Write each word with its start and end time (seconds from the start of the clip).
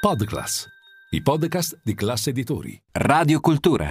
Podclass, 0.00 0.64
i 1.10 1.20
podcast 1.20 1.80
di 1.82 1.92
classe 1.94 2.30
editori. 2.30 2.80
Radio 2.92 3.40
Cultura, 3.40 3.88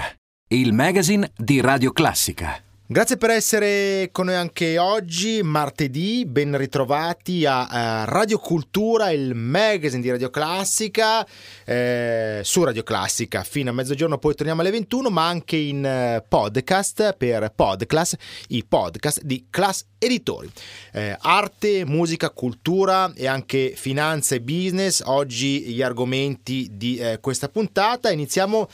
il 0.47 0.71
magazine 0.71 1.33
di 1.35 1.59
Radio 1.59 1.91
Classica. 1.91 2.66
Grazie 2.89 3.17
per 3.17 3.31
essere 3.31 4.07
con 4.13 4.27
noi 4.27 4.35
anche 4.35 4.77
oggi, 4.77 5.41
martedì, 5.43 6.23
ben 6.25 6.55
ritrovati 6.55 7.45
a, 7.45 7.67
a 7.67 8.05
Radio 8.05 8.37
Cultura, 8.37 9.09
il 9.09 9.35
magazine 9.35 10.01
di 10.01 10.09
Radio 10.09 10.29
Classica, 10.29 11.27
eh, 11.65 12.39
su 12.45 12.63
Radio 12.63 12.83
Classica 12.83 13.43
fino 13.43 13.71
a 13.71 13.73
mezzogiorno, 13.73 14.17
poi 14.19 14.35
torniamo 14.35 14.61
alle 14.61 14.71
21, 14.71 15.09
ma 15.09 15.27
anche 15.27 15.57
in 15.57 15.83
eh, 15.83 16.23
podcast 16.25 17.13
per 17.17 17.51
Podclass, 17.53 18.15
i 18.47 18.63
podcast 18.63 19.21
di 19.21 19.47
Class 19.49 19.83
Editori. 19.97 20.49
Eh, 20.93 21.13
arte, 21.19 21.83
musica, 21.83 22.29
cultura 22.29 23.11
e 23.13 23.27
anche 23.27 23.73
finanza 23.75 24.35
e 24.35 24.39
business, 24.39 25.01
oggi 25.03 25.59
gli 25.63 25.81
argomenti 25.81 26.69
di 26.71 26.95
eh, 26.95 27.19
questa 27.19 27.49
puntata. 27.49 28.11
Iniziamo 28.11 28.69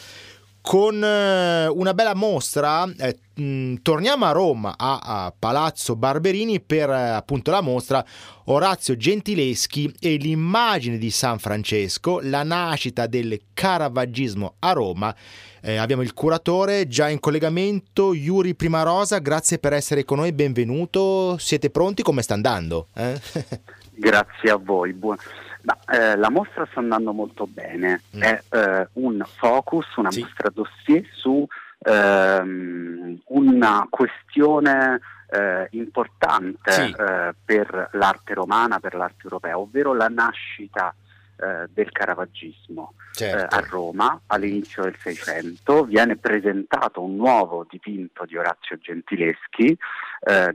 con 0.63 1.03
eh, 1.03 1.67
una 1.67 1.94
bella 1.94 2.16
mostra. 2.16 2.85
Eh, 2.98 3.20
mh, 3.35 3.81
torniamo 3.81 4.23
a 4.23 4.31
Roma, 4.31 4.76
a, 4.77 4.99
a 5.03 5.34
Palazzo 5.38 5.98
Barberini, 5.98 6.62
per 6.62 6.89
eh, 6.89 7.09
appunto 7.09 7.52
la 7.52 7.59
mostra 7.59 8.03
Orazio 8.45 8.95
Gentileschi 8.95 9.94
e 9.99 10.16
l'immagine 10.16 10.98
di 10.98 11.12
San 11.12 11.38
Francesco, 11.38 12.22
la 12.22 12.44
nascita 12.44 13.08
del 13.08 13.41
caravaggismo 13.53 14.55
a 14.59 14.72
Roma. 14.72 15.13
Eh, 15.62 15.76
abbiamo 15.76 16.02
il 16.02 16.13
curatore 16.13 16.88
già 16.88 17.09
in 17.09 17.20
collegamento, 17.20 18.14
Yuri 18.14 18.55
Primarosa, 18.55 19.20
grazie 19.20 19.59
per 19.59 19.73
essere 19.73 20.05
con 20.05 20.20
noi, 20.20 20.31
benvenuto. 20.31 21.38
Siete 21.39 21.72
pronti? 21.72 22.03
Come 22.03 22.22
sta 22.22 22.36
andando? 22.36 22.88
Eh? 22.95 23.20
grazie 23.91 24.50
a 24.50 24.55
voi. 24.55 24.94
Buon... 24.94 25.17
Ma, 25.63 25.77
eh, 25.88 26.17
la 26.17 26.30
mostra 26.30 26.67
sta 26.70 26.80
andando 26.80 27.13
molto 27.13 27.48
bene, 27.48 28.02
mm. 28.16 28.22
è 28.22 28.44
eh, 28.49 28.88
un 28.94 29.23
focus, 29.26 29.95
una 29.95 30.12
sì. 30.12 30.22
mostra 30.22 30.49
dossier 30.49 31.06
su 31.14 31.47
ehm, 31.80 33.19
una 33.25 33.88
questione 33.89 35.00
eh, 35.30 35.67
importante 35.72 36.72
sì. 36.72 36.95
Eh, 36.97 37.34
per 37.44 37.89
l'arte 37.94 38.34
romana, 38.34 38.80
per 38.80 38.95
l'arte 38.95 39.23
europea, 39.23 39.58
ovvero 39.58 39.94
la 39.94 40.08
nascita 40.08 40.94
eh, 41.38 41.67
del 41.72 41.91
caravaggismo. 41.91 42.94
Certo. 43.14 43.56
Eh, 43.56 43.59
a 43.59 43.66
Roma 43.67 44.22
all'inizio 44.28 44.84
del 44.84 44.95
Seicento 44.97 45.84
viene 45.86 46.17
presentato 46.17 47.02
un 47.02 47.16
nuovo 47.16 47.66
dipinto 47.69 48.25
di 48.25 48.38
Orazio 48.38 48.78
Gentileschi, 48.78 49.78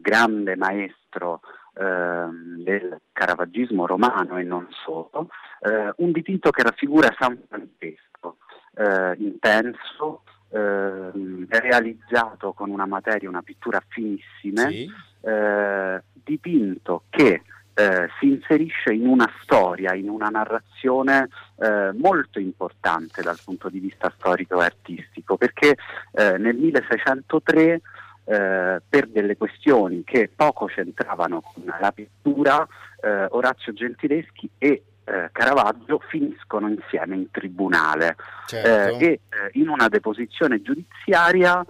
grande 0.00 0.56
maestro 0.56 1.40
del 1.78 3.00
caravaggismo 3.12 3.86
romano 3.86 4.36
e 4.36 4.42
non 4.42 4.66
solo, 4.84 5.28
eh, 5.60 5.92
un 5.96 6.12
dipinto 6.12 6.50
che 6.50 6.62
raffigura 6.62 7.14
San 7.18 7.40
Francesco, 7.48 8.38
eh, 8.74 9.14
intenso, 9.18 10.22
ehm, 10.50 11.46
realizzato 11.48 12.52
con 12.52 12.70
una 12.70 12.86
materia, 12.86 13.28
una 13.28 13.42
pittura 13.42 13.80
finissime, 13.86 14.70
sì. 14.70 14.90
Eh, 15.20 16.02
dipinto 16.24 17.04
che 17.10 17.42
eh, 17.74 18.08
si 18.18 18.26
inserisce 18.26 18.92
in 18.92 19.06
una 19.06 19.30
storia, 19.40 19.94
in 19.94 20.08
una 20.08 20.28
narrazione 20.28 21.28
eh, 21.60 21.92
molto 21.92 22.40
importante 22.40 23.22
dal 23.22 23.38
punto 23.44 23.68
di 23.68 23.78
vista 23.78 24.12
storico 24.16 24.60
e 24.60 24.64
artistico, 24.64 25.36
perché 25.36 25.76
eh, 26.12 26.38
nel 26.38 26.56
1603 26.56 27.80
eh, 28.28 28.82
per 28.86 29.08
delle 29.08 29.38
questioni 29.38 30.04
che 30.04 30.30
poco 30.34 30.66
c'entravano 30.66 31.40
con 31.40 31.64
la 31.80 31.92
pittura, 31.92 32.66
eh, 33.00 33.26
Orazio 33.30 33.72
Gentileschi 33.72 34.50
e 34.58 34.82
eh, 35.04 35.30
Caravaggio 35.32 35.98
finiscono 36.08 36.68
insieme 36.68 37.16
in 37.16 37.30
tribunale 37.30 38.16
certo. 38.44 38.98
Eh, 38.98 39.04
e 39.04 39.06
eh, 39.06 39.20
in 39.52 39.68
una 39.68 39.88
deposizione 39.88 40.60
giudiziaria 40.60 41.64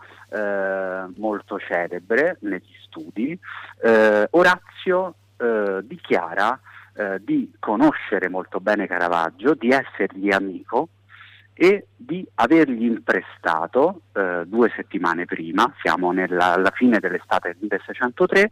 molto 1.16 1.58
celebre 1.58 2.36
negli 2.40 2.74
studi, 2.82 3.38
Orazio 4.32 5.14
dichiara 5.84 6.60
di 7.20 7.50
conoscere 7.58 8.28
molto 8.28 8.60
bene 8.60 8.86
Caravaggio, 8.86 9.54
di 9.54 9.70
essergli 9.70 10.30
amico 10.30 10.90
e 11.60 11.88
di 11.96 12.24
avergli 12.36 12.84
imprestato 12.84 14.02
eh, 14.12 14.44
due 14.46 14.72
settimane 14.76 15.24
prima, 15.24 15.74
siamo 15.82 16.12
nella, 16.12 16.52
alla 16.52 16.70
fine 16.70 17.00
dell'estate 17.00 17.48
del 17.48 17.56
1603, 17.62 18.50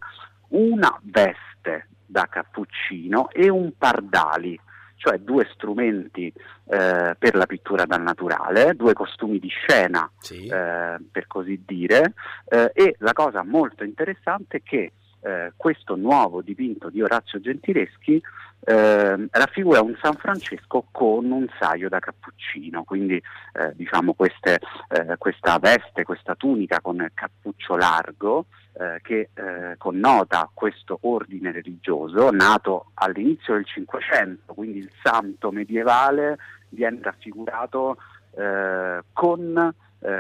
una 0.49 0.99
veste 1.05 1.87
da 2.05 2.27
cappuccino 2.29 3.31
e 3.31 3.49
un 3.49 3.71
pardali, 3.79 4.59
cioè 4.97 5.19
due 5.19 5.49
strumenti 5.53 6.27
eh, 6.27 7.15
per 7.17 7.37
la 7.37 7.47
pittura 7.47 7.85
dal 7.85 8.03
naturale, 8.03 8.75
due 8.75 8.93
costumi 8.93 9.39
di 9.39 9.51
scena, 9.51 10.11
sì. 10.19 10.47
eh, 10.47 10.97
per 11.09 11.29
così 11.29 11.63
dire, 11.65 12.15
eh, 12.49 12.73
e 12.75 12.97
la 12.99 13.13
cosa 13.13 13.45
molto 13.45 13.85
interessante 13.85 14.57
è 14.57 14.63
che 14.65 14.93
eh, 15.27 15.53
questo 15.57 15.97
nuovo 15.97 16.41
dipinto 16.41 16.89
di 16.89 17.03
Orazio 17.03 17.41
Gentileschi 17.41 18.23
eh, 18.61 19.29
raffigura 19.31 19.81
un 19.81 19.97
San 20.01 20.15
Francesco 20.15 20.87
con 20.91 21.31
un 21.31 21.47
saio 21.59 21.89
da 21.89 21.99
cappuccino, 21.99 22.85
quindi 22.85 23.15
eh, 23.15 23.73
diciamo 23.75 24.15
queste, 24.15 24.61
eh, 24.89 25.17
questa 25.19 25.59
veste, 25.59 26.05
questa 26.05 26.35
tunica 26.37 26.81
con 26.81 27.05
cappuccio 27.13 27.77
largo 27.77 28.47
eh, 28.73 29.01
che 29.03 29.31
connota 29.79 30.51
questo 30.53 30.99
ordine 31.03 31.51
religioso 31.51 32.31
nato 32.31 32.91
all'inizio 32.95 33.55
del 33.55 33.67
Cinquecento, 33.67 34.55
quindi 34.55 34.79
il 34.79 34.91
santo 35.03 35.51
medievale 35.51 36.39
viene 36.69 36.99
raffigurato 37.03 37.97
con 39.13 39.75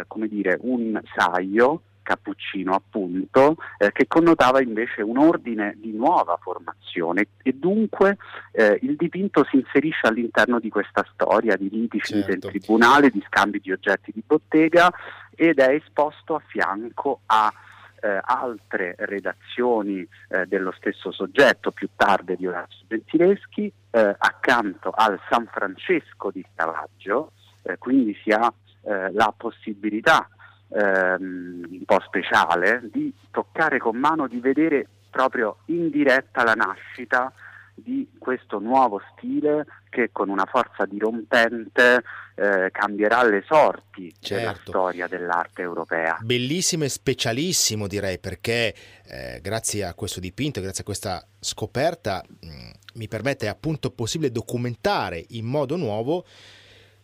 come 0.06 0.27
dire, 0.27 0.56
un 0.62 0.99
saio 1.15 1.83
cappuccino 2.06 2.72
appunto, 2.72 3.56
eh, 3.78 3.91
che 3.91 4.06
connotava 4.06 4.62
invece 4.62 5.03
un 5.03 5.19
ordine 5.19 5.75
di 5.77 5.93
nuova 5.93 6.39
formazione 6.41 7.27
e 7.43 7.53
dunque 7.53 8.17
eh, 8.53 8.78
il 8.83 8.94
dipinto 8.94 9.44
si 9.50 9.56
inserisce 9.56 10.06
all'interno 10.06 10.61
di 10.61 10.69
questa 10.69 11.05
storia 11.12 11.56
di 11.56 11.69
litici 11.69 12.15
certo. 12.15 12.31
del 12.31 12.39
tribunale, 12.39 13.11
di 13.11 13.22
scambi 13.27 13.59
di 13.59 13.72
oggetti 13.72 14.12
di 14.15 14.22
bottega 14.25 14.89
ed 15.34 15.59
è 15.59 15.75
esposto 15.75 16.37
a 16.37 16.43
fianco 16.47 17.22
a 17.27 17.53
eh, 18.00 18.21
altre 18.22 18.95
redazioni 18.99 20.06
eh, 20.28 20.47
dello 20.47 20.72
stesso 20.77 21.11
soggetto 21.11 21.72
più 21.72 21.89
tardi 21.97 22.37
di 22.37 22.47
Orazio 22.47 22.84
Gentileschi, 22.87 23.72
eh, 23.91 24.15
accanto 24.16 24.91
al 24.95 25.19
San 25.28 25.49
Francesco 25.50 26.31
di 26.31 26.45
Stavaggio, 26.53 27.33
eh, 27.62 27.78
quindi 27.78 28.16
si 28.22 28.31
ha 28.31 28.53
la 28.87 29.34
possibilità 29.37 30.28
ehm, 30.69 31.66
un 31.71 31.84
po' 31.84 32.00
speciale 32.04 32.88
di 32.93 33.12
toccare 33.31 33.78
con 33.78 33.97
mano, 33.97 34.27
di 34.27 34.41
vedere 34.41 34.87
proprio 35.10 35.59
in 35.66 35.91
diretta 35.91 36.44
la 36.44 36.54
nascita 36.54 37.32
di 37.75 38.09
questo 38.19 38.59
nuovo 38.59 39.00
stile 39.12 39.66
che 39.91 40.10
con 40.10 40.31
una 40.31 40.47
forza 40.47 40.87
dirompente 40.87 42.03
eh, 42.34 42.71
cambierà 42.71 43.22
le 43.25 43.44
sorti 43.47 44.15
certo. 44.19 44.34
della 44.34 44.59
storia 44.62 45.06
dell'arte 45.06 45.62
europea. 45.62 46.19
Bellissimo 46.22 46.84
e 46.84 46.88
specialissimo 46.88 47.87
direi 47.87 48.19
perché 48.19 48.75
eh, 49.04 49.41
grazie 49.43 49.84
a 49.84 49.94
questo 49.94 50.21
dipinto, 50.21 50.60
grazie 50.60 50.83
a 50.83 50.87
questa 50.87 51.27
scoperta 51.38 52.22
mh, 52.27 52.47
mm, 52.47 52.71
mi 52.94 53.09
permette 53.09 53.48
appunto 53.48 53.91
possibile 53.91 54.33
documentare 54.33 55.25
in 55.31 55.44
modo 55.44 55.77
nuovo 55.77 56.25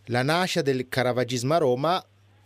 la 0.07 0.23
nascita 0.23 0.63
del 0.63 0.89
caravaggismo 0.89 1.55
a 1.55 1.59
Roma 1.59 2.05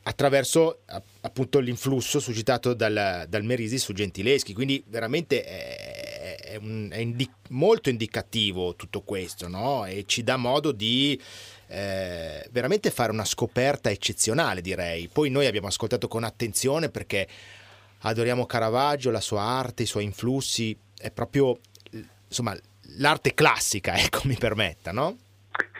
attraverso 0.08 0.82
appunto 1.22 1.58
l'influsso 1.58 2.20
suscitato 2.20 2.74
dal, 2.74 3.26
dal 3.28 3.42
Merisi 3.42 3.76
su 3.76 3.92
Gentileschi, 3.92 4.54
quindi 4.54 4.82
veramente 4.86 5.42
è, 5.42 6.36
è, 6.52 6.56
un, 6.56 6.88
è 6.92 6.98
indi- 6.98 7.28
molto 7.48 7.88
indicativo 7.88 8.76
tutto 8.76 9.00
questo 9.00 9.48
no? 9.48 9.84
e 9.84 10.04
ci 10.06 10.22
dà 10.22 10.36
modo 10.36 10.70
di 10.70 11.20
eh, 11.66 12.46
veramente 12.52 12.90
fare 12.90 13.10
una 13.10 13.24
scoperta 13.24 13.90
eccezionale 13.90 14.60
direi. 14.60 15.08
Poi 15.08 15.28
noi 15.28 15.46
abbiamo 15.46 15.66
ascoltato 15.66 16.06
con 16.06 16.22
attenzione 16.22 16.88
perché 16.88 17.26
adoriamo 18.02 18.46
Caravaggio, 18.46 19.10
la 19.10 19.20
sua 19.20 19.42
arte, 19.42 19.82
i 19.82 19.86
suoi 19.86 20.04
influssi, 20.04 20.76
è 20.96 21.10
proprio 21.10 21.58
insomma 22.28 22.56
l'arte 22.98 23.34
classica, 23.34 23.96
ecco 23.98 24.20
mi 24.24 24.36
permetta, 24.36 24.92
no? 24.92 25.16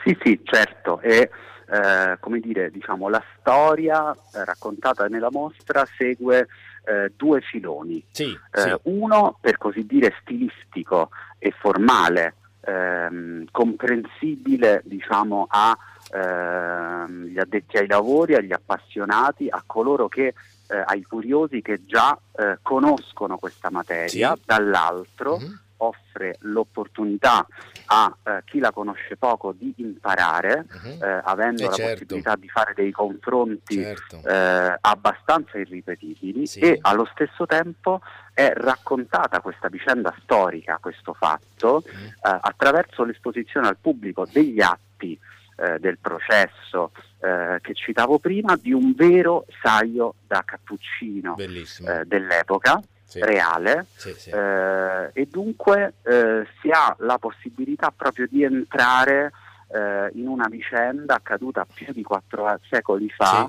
Sì, 0.03 0.17
sì, 0.21 0.37
certo. 0.43 0.99
E 0.99 1.29
eh, 1.69 2.17
come 2.19 2.39
dire, 2.39 2.71
diciamo, 2.71 3.09
la 3.09 3.21
storia 3.37 4.13
eh, 4.13 4.45
raccontata 4.45 5.07
nella 5.07 5.29
mostra 5.31 5.85
segue 5.97 6.47
eh, 6.85 7.11
due 7.15 7.41
filoni. 7.41 8.03
Sì, 8.11 8.37
eh, 8.51 8.61
sì. 8.61 8.75
Uno, 8.83 9.37
per 9.41 9.57
così 9.57 9.85
dire, 9.85 10.15
stilistico 10.21 11.09
e 11.37 11.51
formale, 11.51 12.35
ehm, 12.61 13.45
comprensibile 13.51 14.81
diciamo, 14.85 15.47
agli 15.49 16.17
ehm, 16.17 17.33
addetti 17.37 17.77
ai 17.77 17.87
lavori, 17.87 18.35
agli 18.35 18.53
appassionati, 18.53 19.47
a 19.49 19.61
coloro 19.65 20.07
che 20.07 20.33
eh, 20.69 20.83
ai 20.85 21.01
curiosi 21.03 21.61
che 21.61 21.85
già 21.85 22.17
conoscono 22.61 23.37
questa 23.37 23.71
materia, 23.71 24.35
sì. 24.35 24.41
dall'altro 24.45 25.37
mm-hmm. 25.37 25.53
Offre 25.77 26.35
l'opportunità 26.41 27.45
a 27.87 28.15
eh, 28.23 28.41
chi 28.45 28.59
la 28.59 28.71
conosce 28.71 29.17
poco 29.17 29.53
di 29.53 29.73
imparare, 29.77 30.65
uh-huh. 30.69 31.03
eh, 31.03 31.21
avendo 31.23 31.63
eh, 31.63 31.65
la 31.65 31.71
certo. 31.73 31.91
possibilità 31.91 32.35
di 32.35 32.49
fare 32.49 32.73
dei 32.75 32.91
confronti 32.91 33.75
certo. 33.75 34.21
eh, 34.27 34.77
abbastanza 34.79 35.57
irripetibili 35.57 36.45
sì. 36.47 36.59
e 36.59 36.77
allo 36.81 37.07
stesso 37.13 37.45
tempo 37.45 38.01
è 38.33 38.51
raccontata 38.53 39.41
questa 39.41 39.67
vicenda 39.67 40.13
storica, 40.21 40.77
questo 40.79 41.13
fatto, 41.13 41.83
uh-huh. 41.85 42.37
attraverso 42.41 43.03
l'esposizione 43.03 43.67
al 43.67 43.77
pubblico 43.79 44.27
degli 44.31 44.61
atti 44.61 45.19
eh, 45.59 45.79
del 45.79 45.97
processo 45.97 46.91
eh, 47.19 47.57
che 47.61 47.73
citavo 47.73 48.19
prima, 48.19 48.55
di 48.61 48.71
un 48.73 48.93
vero 48.95 49.45
saio 49.63 50.13
da 50.27 50.43
cappuccino 50.45 51.35
eh, 51.35 52.05
dell'epoca. 52.05 52.79
Sì. 53.07 53.21
reale 53.21 53.85
sì, 53.95 54.13
sì. 54.17 54.29
Eh, 54.31 55.09
e 55.13 55.27
dunque 55.31 55.93
eh, 56.03 56.45
si 56.59 56.69
ha 56.69 56.93
la 56.99 57.17
possibilità 57.17 57.93
proprio 57.95 58.27
di 58.29 58.43
entrare 58.43 59.31
eh, 59.69 60.09
in 60.15 60.27
una 60.27 60.47
vicenda 60.49 61.15
accaduta 61.15 61.65
più 61.73 61.93
di 61.93 62.03
quattro 62.03 62.59
secoli 62.69 63.09
fa 63.09 63.47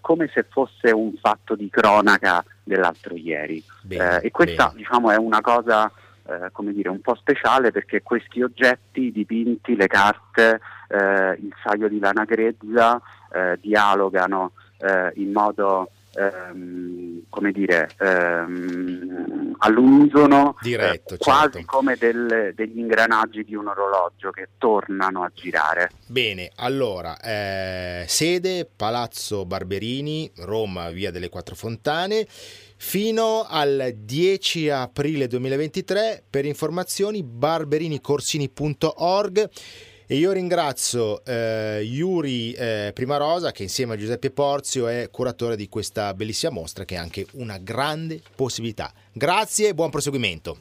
come 0.00 0.28
se 0.34 0.44
fosse 0.48 0.90
un 0.90 1.12
fatto 1.20 1.54
di 1.54 1.70
cronaca 1.70 2.44
dell'altro 2.64 3.14
ieri 3.14 3.62
bene, 3.82 4.22
e 4.22 4.30
questa 4.32 4.66
bene. 4.66 4.78
diciamo 4.78 5.12
è 5.12 5.16
una 5.16 5.40
cosa 5.40 5.90
eh, 6.30 6.50
come 6.52 6.72
dire, 6.72 6.88
un 6.88 7.00
po' 7.00 7.16
speciale 7.16 7.72
perché 7.72 8.02
questi 8.02 8.40
oggetti, 8.40 9.06
i 9.06 9.12
dipinti, 9.12 9.74
le 9.74 9.88
carte, 9.88 10.60
eh, 10.88 11.32
il 11.40 11.52
saio 11.62 11.88
di 11.88 11.98
lana 11.98 12.24
grezza 12.24 13.00
eh, 13.32 13.58
dialogano 13.60 14.52
eh, 14.78 15.10
in 15.16 15.32
modo 15.32 15.90
ehm, 16.14 17.22
come 17.28 17.52
dire 17.52 17.90
ehm, 17.98 19.56
all'unisono 19.58 20.56
Diretto, 20.60 21.14
eh, 21.14 21.18
quasi 21.18 21.52
certo. 21.52 21.62
come 21.66 21.96
del, 21.96 22.52
degli 22.54 22.78
ingranaggi 22.78 23.44
di 23.44 23.54
un 23.54 23.68
orologio 23.68 24.30
che 24.30 24.48
tornano 24.58 25.22
a 25.22 25.30
girare. 25.34 25.90
Bene, 26.06 26.50
allora 26.56 27.18
eh, 27.20 28.04
sede 28.06 28.68
Palazzo 28.74 29.44
Barberini, 29.44 30.30
Roma, 30.38 30.90
via 30.90 31.10
delle 31.10 31.28
Quattro 31.28 31.54
Fontane 31.54 32.26
fino 32.82 33.44
al 33.46 33.92
10 33.94 34.70
aprile 34.70 35.26
2023 35.26 36.24
per 36.30 36.46
informazioni 36.46 37.22
barberinicorsini.org 37.22 39.50
e 40.12 40.16
io 40.16 40.32
ringrazio 40.32 41.24
eh, 41.24 41.82
Yuri 41.84 42.52
eh, 42.54 42.90
Primarosa 42.92 43.52
che 43.52 43.62
insieme 43.62 43.94
a 43.94 43.96
Giuseppe 43.96 44.32
Porzio 44.32 44.88
è 44.88 45.08
curatore 45.08 45.54
di 45.54 45.68
questa 45.68 46.12
bellissima 46.14 46.50
mostra 46.50 46.84
che 46.84 46.96
è 46.96 46.98
anche 46.98 47.26
una 47.34 47.58
grande 47.58 48.20
possibilità. 48.34 48.92
Grazie 49.12 49.68
e 49.68 49.74
buon 49.74 49.88
proseguimento. 49.90 50.56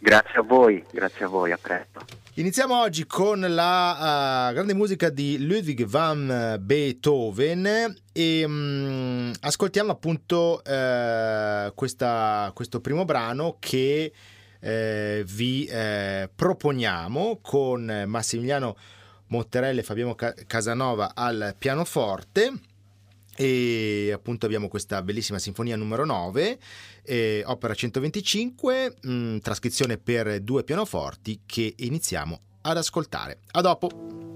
Grazie 0.00 0.40
a 0.40 0.42
voi, 0.42 0.84
grazie 0.90 1.26
a 1.26 1.28
voi, 1.28 1.52
a 1.52 1.58
presto. 1.62 2.00
Iniziamo 2.34 2.76
oggi 2.76 3.06
con 3.06 3.38
la 3.38 4.48
uh, 4.50 4.52
grande 4.52 4.74
musica 4.74 5.10
di 5.10 5.46
Ludwig 5.46 5.84
van 5.84 6.56
Beethoven 6.60 7.94
e 8.10 8.44
um, 8.44 9.32
ascoltiamo 9.42 9.92
appunto 9.92 10.60
uh, 10.60 11.72
questa, 11.76 12.50
questo 12.52 12.80
primo 12.80 13.04
brano 13.04 13.58
che 13.60 14.10
eh, 14.62 15.24
vi 15.26 15.64
eh, 15.64 16.30
proponiamo 16.34 17.40
con 17.42 18.04
Massimiliano 18.06 18.76
Motterella 19.26 19.80
e 19.80 19.84
Fabiano 19.84 20.14
Casanova 20.14 21.12
al 21.14 21.56
pianoforte. 21.58 22.52
E 23.34 24.10
appunto 24.12 24.44
abbiamo 24.44 24.68
questa 24.68 25.02
bellissima 25.02 25.38
sinfonia 25.38 25.74
numero 25.74 26.04
9 26.04 26.58
eh, 27.02 27.42
opera 27.46 27.74
125 27.74 28.96
mh, 29.00 29.38
trascrizione 29.38 29.96
per 29.96 30.40
due 30.40 30.64
pianoforti 30.64 31.40
che 31.46 31.74
iniziamo 31.78 32.40
ad 32.60 32.76
ascoltare. 32.76 33.40
A 33.52 33.60
dopo 33.62 34.31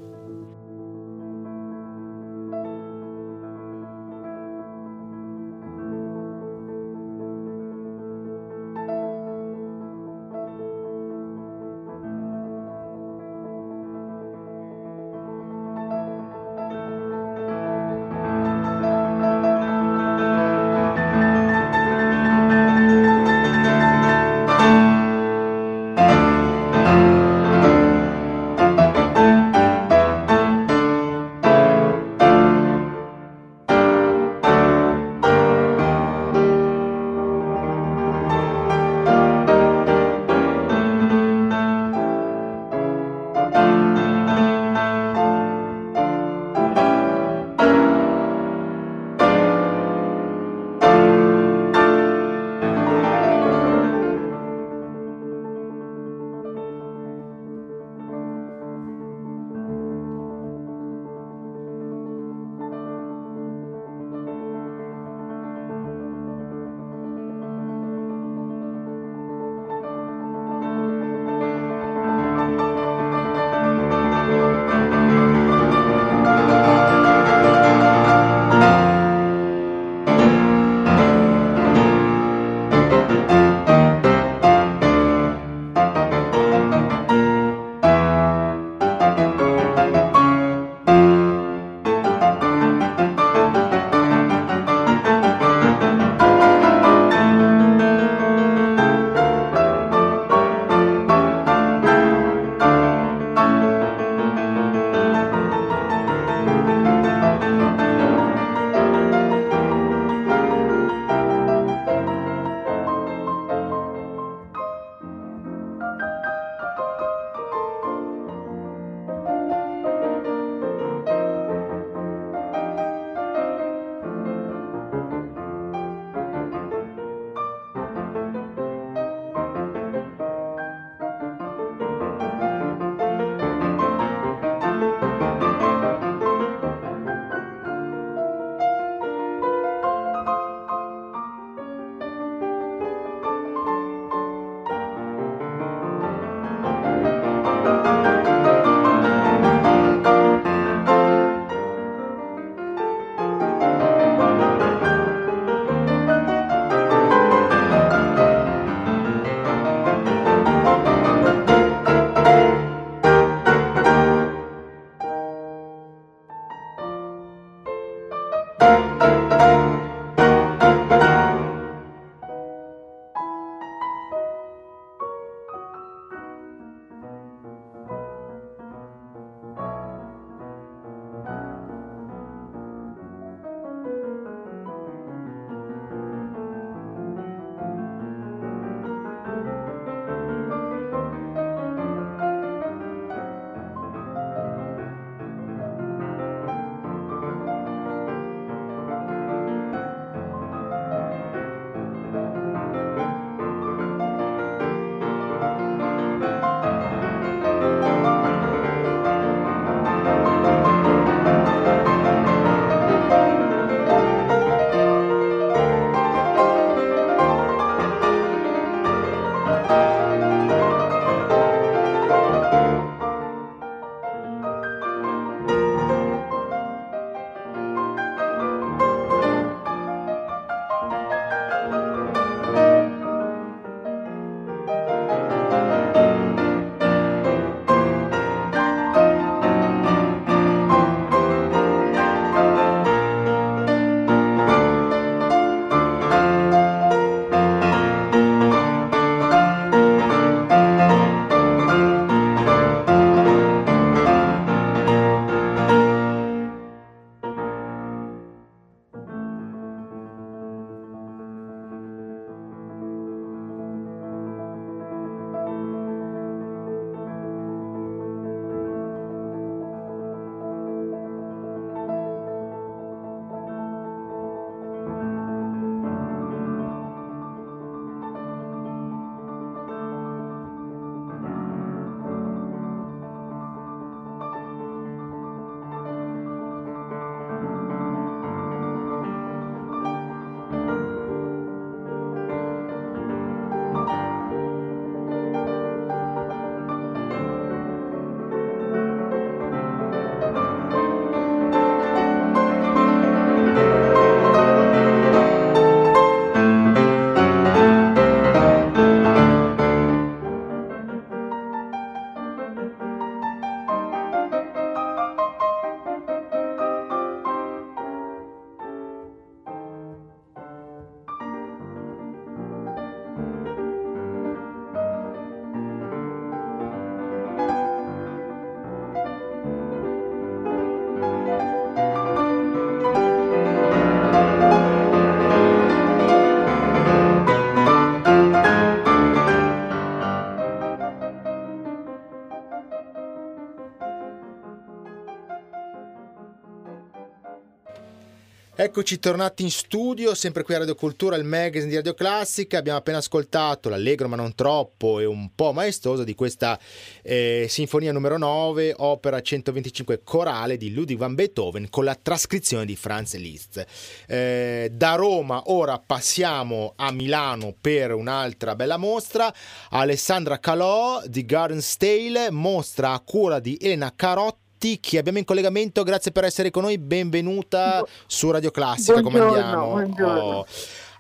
Eccoci 348.58 348.98
tornati 348.98 349.43
in 349.43 349.51
studio, 349.51 350.15
sempre 350.15 350.43
qui 350.43 350.55
a 350.55 350.58
Radio 350.60 350.75
Cultura, 350.75 351.17
il 351.17 351.25
magazine 351.25 351.69
di 351.69 351.75
Radio 351.77 351.93
Classica. 351.93 352.56
Abbiamo 352.56 352.79
appena 352.79 352.96
ascoltato 352.96 353.69
l'allegro 353.69 354.08
ma 354.08 354.17
non 354.17 354.34
troppo 354.34 354.98
e 354.98 355.05
un 355.05 355.34
po' 355.34 355.53
maestoso 355.53 356.05
di 356.05 356.15
questa 356.15 356.58
eh, 357.03 357.44
sinfonia 357.51 357.93
numero 357.93 358.17
9, 358.17 358.77
opera 358.79 359.20
125 359.20 360.01
corale 360.03 360.56
di 360.56 360.72
Ludwig 360.72 360.96
van 360.96 361.15
Beethoven 361.15 361.69
con 361.69 361.84
la 361.84 361.98
trascrizione 362.01 362.65
di 362.65 362.77
Franz 362.77 363.15
Liszt. 363.17 363.63
Eh, 364.06 364.70
da 364.72 364.94
Roma 364.94 365.43
ora 365.48 365.79
passiamo 365.79 366.72
a 366.77 366.91
Milano 366.93 367.55
per 367.60 367.93
un'altra 367.93 368.56
bella 368.56 368.79
mostra. 368.79 369.31
Alessandra 369.69 370.39
Calò 370.39 371.03
di 371.05 371.27
Garden 371.27 371.60
Stale, 371.60 372.31
mostra 372.31 372.93
a 372.93 373.01
cura 373.01 373.39
di 373.39 373.58
Elena 373.60 373.93
Carotti 373.94 374.44
chi 374.58 374.96
abbiamo 374.98 375.19
in 375.19 375.25
collegamento, 375.25 375.82
grazie 375.82 376.13
per 376.13 376.25
essere 376.25 376.51
con 376.51 376.63
noi, 376.63 376.79
benvenuta 376.79 377.84
su 378.06 378.31
Radio 378.31 378.51
Classica, 378.51 379.01
buongiorno, 379.01 379.29
come 379.29 379.41
andiamo? 379.41 379.70
Buongiorno. 379.70 380.20
Oh. 380.20 380.46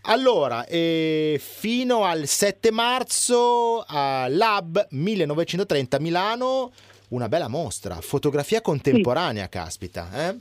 Allora, 0.08 0.64
eh, 0.66 1.40
fino 1.42 2.04
al 2.04 2.26
7 2.26 2.70
marzo 2.70 3.82
a 3.86 4.26
Lab 4.28 4.86
1930 4.90 5.98
Milano, 5.98 6.70
una 7.08 7.28
bella 7.28 7.48
mostra, 7.48 8.00
fotografia 8.00 8.60
contemporanea, 8.60 9.44
sì. 9.44 9.50
caspita. 9.50 10.08
Eh? 10.12 10.36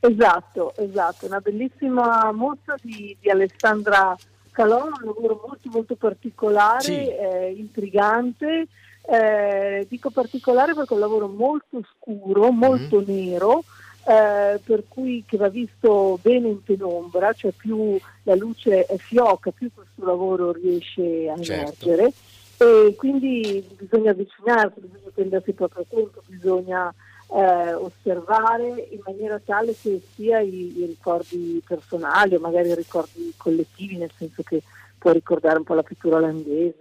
Esatto, 0.00 0.72
esatto, 0.76 1.26
una 1.26 1.40
bellissima 1.40 2.32
mostra 2.32 2.76
di, 2.80 3.14
di 3.20 3.28
Alessandra 3.28 4.16
Calò, 4.52 4.84
un 4.84 5.04
lavoro 5.04 5.44
molto 5.46 5.68
molto 5.70 5.96
particolare, 5.96 6.82
sì. 6.82 6.92
eh, 6.92 7.54
intrigante 7.56 8.68
eh, 9.10 9.86
dico 9.88 10.10
particolare 10.10 10.72
perché 10.72 10.90
è 10.90 10.94
un 10.94 11.00
lavoro 11.00 11.26
molto 11.26 11.82
scuro, 11.96 12.52
molto 12.52 13.00
mm-hmm. 13.00 13.26
nero, 13.26 13.64
eh, 14.06 14.60
per 14.62 14.84
cui 14.86 15.24
che 15.26 15.36
va 15.36 15.48
visto 15.48 16.18
bene 16.22 16.46
in 16.46 16.62
penombra, 16.62 17.32
cioè 17.32 17.50
più 17.50 17.98
la 18.22 18.36
luce 18.36 18.86
è 18.86 18.96
fioca, 18.98 19.50
più 19.50 19.68
questo 19.74 20.04
lavoro 20.04 20.52
riesce 20.52 21.28
a 21.28 21.36
certo. 21.42 21.86
emergere. 21.88 22.12
E 22.58 22.94
quindi 22.96 23.66
bisogna 23.76 24.12
avvicinarsi, 24.12 24.80
bisogna 24.80 25.10
prendersi 25.12 25.52
proprio 25.54 25.84
tempo, 25.88 26.22
bisogna 26.26 26.94
eh, 27.32 27.72
osservare 27.72 28.88
in 28.90 29.00
maniera 29.04 29.40
tale 29.44 29.74
che 29.80 30.00
sia 30.14 30.38
i, 30.38 30.78
i 30.78 30.86
ricordi 30.86 31.60
personali 31.66 32.36
o 32.36 32.38
magari 32.38 32.68
i 32.68 32.74
ricordi 32.76 33.32
collettivi, 33.36 33.96
nel 33.96 34.12
senso 34.16 34.42
che 34.44 34.62
può 35.00 35.12
ricordare 35.12 35.56
un 35.56 35.64
po' 35.64 35.72
la 35.72 35.82
pittura 35.82 36.16
olandese 36.16 36.76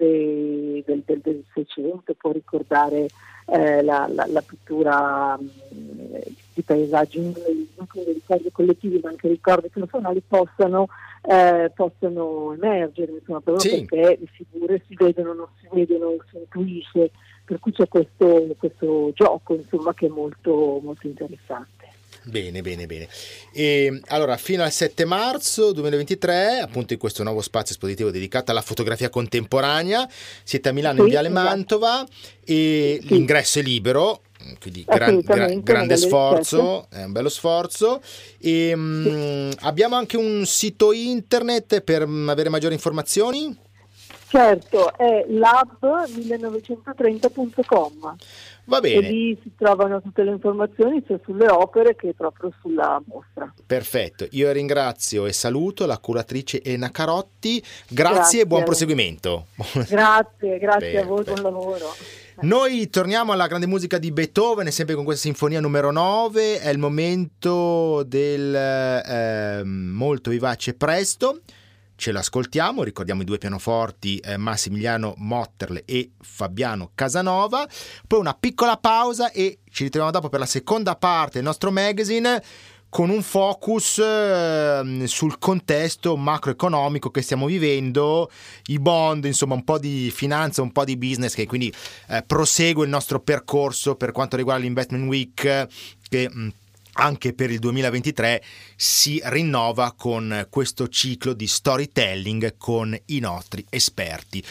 del, 0.86 1.04
del, 1.06 1.20
del 1.22 1.44
600, 1.54 2.14
può 2.16 2.32
ricordare 2.34 3.08
eh, 3.46 3.82
la, 3.82 4.08
la, 4.14 4.26
la, 4.28 4.42
pittura 4.42 5.38
mh, 5.38 5.50
mm, 5.74 6.16
di 6.54 6.62
paesaggi, 6.62 7.22
non 7.22 7.88
solo 7.90 8.12
ricordi 8.12 8.52
collettivi 8.52 9.00
ma 9.02 9.10
anche 9.10 9.30
ricordi 9.30 9.70
personali 9.70 10.22
possano, 10.28 10.88
eh, 11.22 11.72
possano 11.74 12.52
emergere, 12.54 13.14
insomma, 13.14 13.40
proprio 13.40 13.72
sì. 13.72 13.86
perché 13.86 14.20
le 14.20 14.28
figure 14.28 14.82
si 14.86 14.96
vedono, 14.96 15.34
non 15.34 15.48
si 15.62 15.68
vedono, 15.72 16.18
si 16.30 16.38
intuisce, 16.38 17.12
per 17.46 17.60
cui 17.60 17.72
c'è 17.72 17.88
questo, 17.88 18.54
questo 18.58 19.12
gioco 19.14 19.56
insomma, 19.56 19.94
che 19.94 20.08
è 20.08 20.10
molto, 20.10 20.82
molto 20.84 21.08
interessante. 21.08 21.79
Bene, 22.24 22.62
bene, 22.62 22.86
bene. 22.86 23.08
E, 23.52 24.02
allora, 24.08 24.38
fino 24.38 24.64
al 24.64 24.72
7 24.72 25.06
marzo 25.06 25.72
2023, 25.72 26.60
appunto 26.60 26.94
in 26.94 27.00
questo 27.00 27.24
nuovo 27.24 27.42
spazio 27.42 27.72
espositivo 27.72 28.12
dedicato 28.12 28.52
alla 28.52 28.62
fotografia 28.62 29.10
contemporanea, 29.10 30.08
siete 30.44 30.70
a 30.70 30.72
Milano 30.72 30.98
sì, 30.98 31.04
in 31.04 31.08
Viale. 31.08 31.30
Mantova 31.30 32.06
e 32.44 33.00
sì. 33.02 33.08
l'ingresso 33.08 33.60
è 33.60 33.62
libero, 33.62 34.22
quindi 34.60 34.84
gran, 34.88 35.20
gran, 35.20 35.62
grande 35.62 35.98
sforzo, 35.98 36.88
è 36.90 37.04
un 37.04 37.12
bello 37.12 37.30
sforzo. 37.30 38.02
E, 38.38 38.70
sì. 38.70 38.76
mh, 38.76 39.52
abbiamo 39.62 39.96
anche 39.96 40.18
un 40.18 40.46
sito 40.46 40.92
internet 40.92 41.82
per 41.82 42.02
avere 42.02 42.50
maggiori 42.50 42.74
informazioni? 42.74 43.68
Certo, 44.30 44.96
è 44.96 45.26
lab1930.com. 45.28 48.16
Va 48.70 48.80
bene. 48.80 49.08
E 49.08 49.12
lì 49.12 49.40
si 49.42 49.52
trovano 49.58 50.00
tutte 50.02 50.24
le 50.24 50.32
informazioni 50.32 51.04
sia 51.06 51.20
sulle 51.26 51.50
opere 51.50 51.96
che 51.96 52.14
proprio 52.16 52.54
sulla 52.62 53.02
mostra. 53.06 53.52
Perfetto, 53.66 54.28
io 54.32 54.52
ringrazio 54.52 55.26
e 55.26 55.34
saluto 55.34 55.88
la 55.88 55.98
curatrice 55.98 56.62
Elena 56.62 56.92
Carotti, 56.92 57.60
grazie, 57.88 58.14
grazie. 58.14 58.42
e 58.42 58.46
buon 58.46 58.64
proseguimento. 58.64 59.48
Grazie, 59.90 60.60
grazie 60.60 60.92
Beh, 60.92 61.00
a 61.00 61.06
voi, 61.06 61.24
buon 61.24 61.42
lavoro. 61.42 61.94
Noi 62.42 62.90
torniamo 62.90 63.32
alla 63.32 63.48
grande 63.48 63.66
musica 63.66 63.98
di 63.98 64.12
Beethoven, 64.12 64.72
sempre 64.72 64.96
con 64.96 65.04
questa 65.04 65.24
sinfonia 65.24 65.60
numero 65.60 65.92
9, 65.92 66.62
è 66.62 66.70
il 66.70 66.78
momento 66.78 68.04
del 68.04 68.56
eh, 68.56 69.64
molto 69.64 70.30
vivace 70.30 70.74
presto 70.74 71.42
ce 72.00 72.14
l'ascoltiamo, 72.14 72.82
ricordiamo 72.82 73.22
i 73.22 73.26
due 73.26 73.38
pianoforti 73.38 74.18
eh, 74.20 74.38
Massimiliano 74.38 75.16
Motterle 75.18 75.84
e 75.86 76.12
Fabiano 76.22 76.92
Casanova, 76.96 77.68
poi 78.08 78.20
una 78.20 78.34
piccola 78.34 78.78
pausa 78.78 79.32
e 79.32 79.60
ci 79.70 79.84
ritroviamo 79.84 80.16
dopo 80.16 80.30
per 80.30 80.40
la 80.40 80.46
seconda 80.46 80.96
parte 80.96 81.34
del 81.34 81.44
nostro 81.44 81.72
magazine 81.72 82.42
con 82.88 83.10
un 83.10 83.22
focus 83.22 84.00
eh, 84.00 85.04
sul 85.06 85.38
contesto 85.40 86.16
macroeconomico 86.16 87.12
che 87.12 87.22
stiamo 87.22 87.46
vivendo, 87.46 88.32
i 88.68 88.80
bond, 88.80 89.26
insomma 89.26 89.54
un 89.54 89.66
po' 89.66 89.78
di 89.78 90.10
finanza, 90.10 90.62
un 90.62 90.72
po' 90.72 90.86
di 90.86 90.96
business 90.96 91.36
che 91.36 91.46
quindi 91.46 91.72
eh, 92.08 92.24
prosegue 92.26 92.86
il 92.86 92.90
nostro 92.90 93.20
percorso 93.20 93.96
per 93.96 94.14
quanto 94.14 94.38
riguarda 94.38 94.64
l'Investment 94.64 95.06
Week 95.06 95.68
che 96.10 96.30
mh, 96.32 96.48
anche 97.00 97.34
per 97.34 97.50
il 97.50 97.60
2023 97.60 98.44
si 98.76 99.22
rinnova 99.26 99.94
con 99.98 100.48
questo 100.50 100.88
ciclo 100.90 101.34
di 101.34 101.48
storytelling 101.48 102.56
con 102.58 102.98
i 103.06 103.20
nostri 103.20 103.66
esperti. 103.70 104.44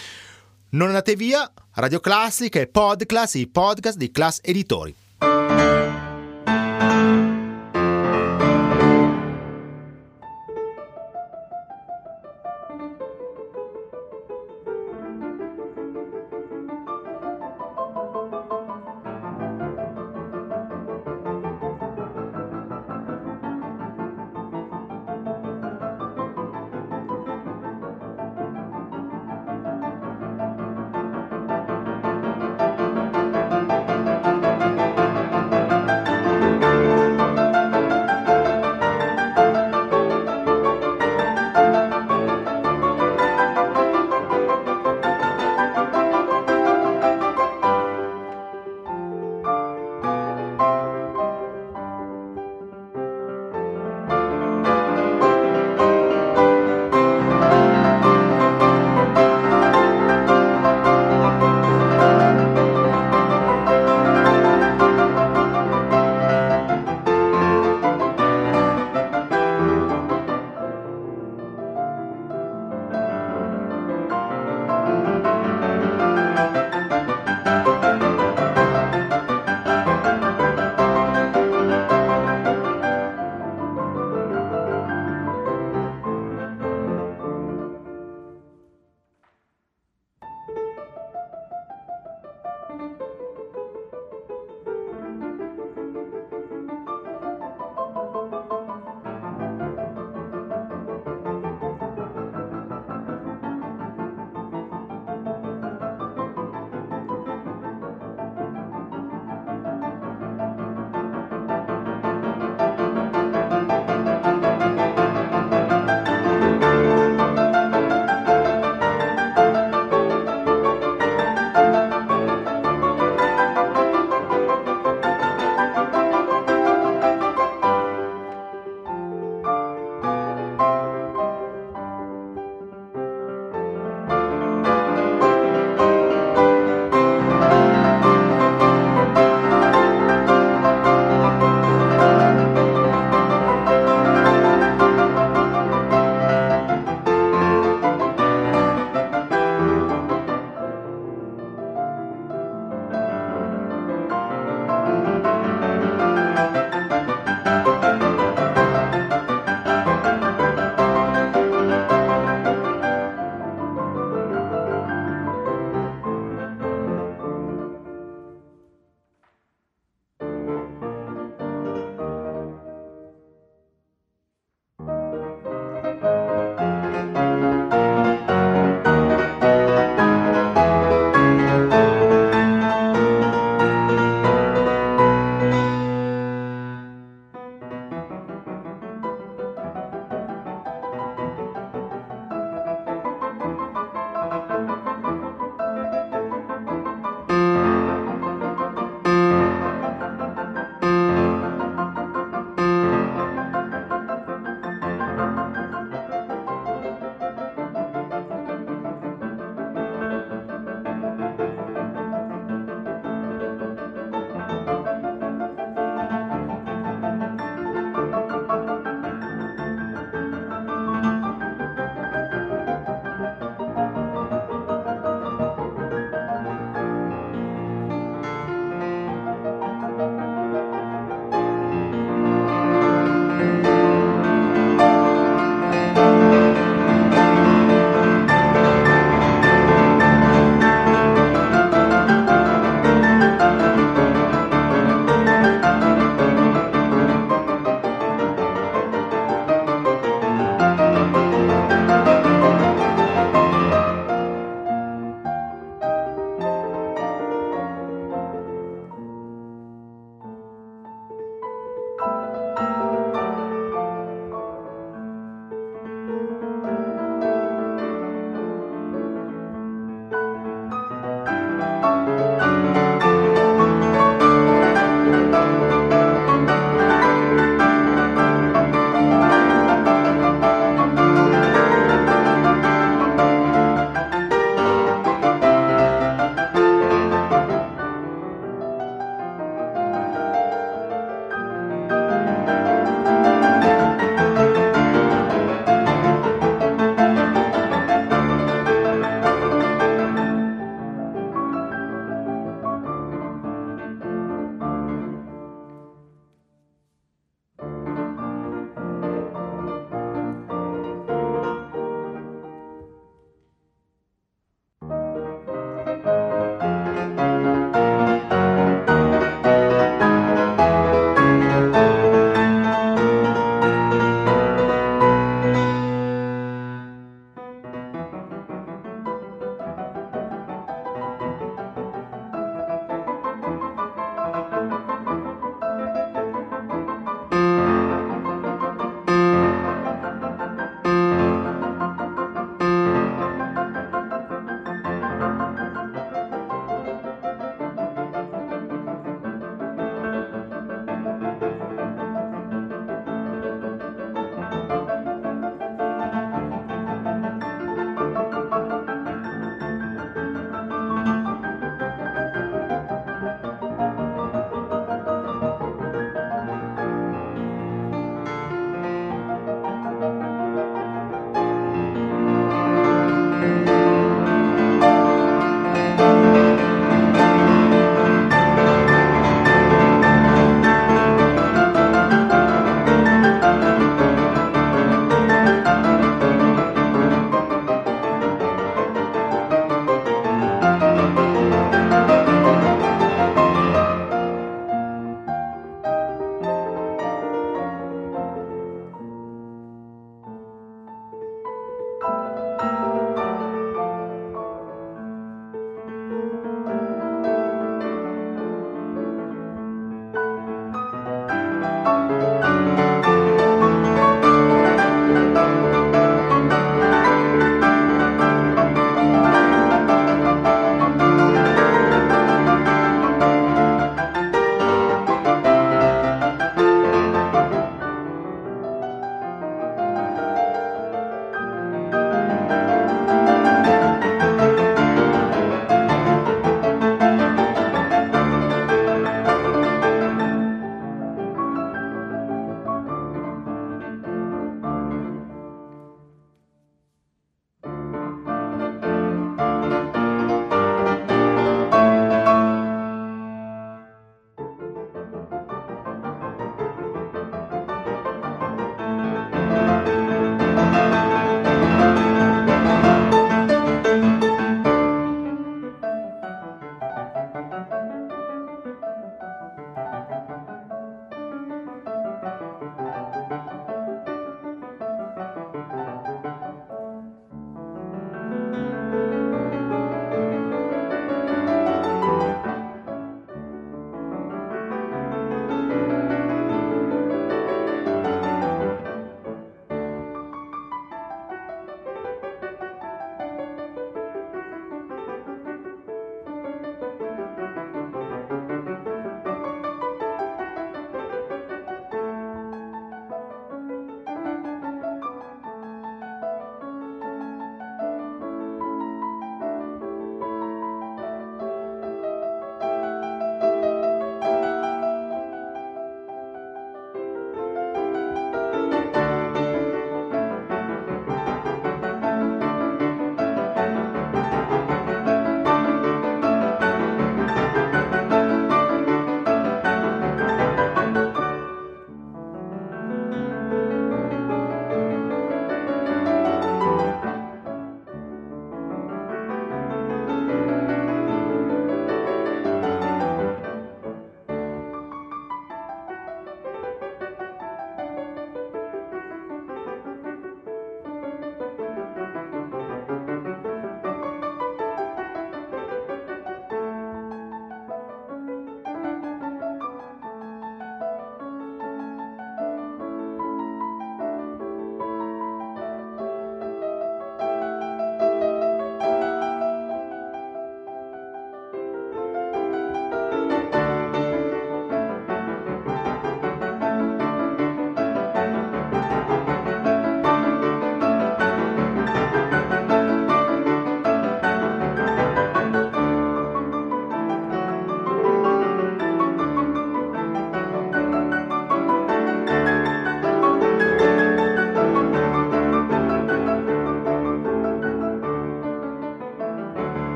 Non 0.70 0.88
andate 0.88 1.14
via, 1.14 1.50
Radio 1.74 2.00
Classica 2.00 2.58
e 2.60 2.66
Podclass, 2.66 3.34
i 3.34 3.46
podcast 3.46 3.96
di 3.96 4.10
Class 4.10 4.40
Editori. 4.42 5.07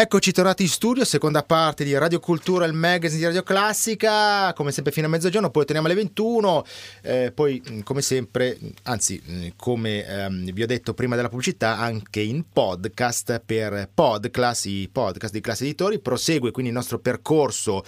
Eccoci 0.00 0.30
tornati 0.30 0.62
in 0.62 0.68
studio, 0.68 1.04
seconda 1.04 1.42
parte 1.42 1.82
di 1.82 1.98
Radio 1.98 2.20
Cultura, 2.20 2.64
il 2.66 2.72
magazine 2.72 3.18
di 3.18 3.26
Radio 3.26 3.42
Classica, 3.42 4.52
come 4.52 4.70
sempre 4.70 4.92
fino 4.92 5.08
a 5.08 5.10
mezzogiorno, 5.10 5.50
poi 5.50 5.64
torniamo 5.64 5.88
alle 5.88 5.96
21, 5.96 6.64
eh, 7.02 7.32
poi 7.34 7.60
mm, 7.68 7.80
come 7.80 8.00
sempre, 8.00 8.56
anzi 8.84 9.20
mm, 9.28 9.46
come 9.56 10.06
ehm, 10.06 10.52
vi 10.52 10.62
ho 10.62 10.66
detto 10.66 10.94
prima 10.94 11.16
della 11.16 11.28
pubblicità, 11.28 11.78
anche 11.78 12.20
in 12.20 12.44
podcast 12.48 13.42
per 13.44 13.90
Podclass, 13.92 14.66
i 14.66 14.88
podcast 14.88 15.32
di 15.32 15.40
Classe 15.40 15.64
Editori, 15.64 15.98
prosegue 15.98 16.52
quindi 16.52 16.70
il 16.70 16.76
nostro 16.76 17.00
percorso 17.00 17.82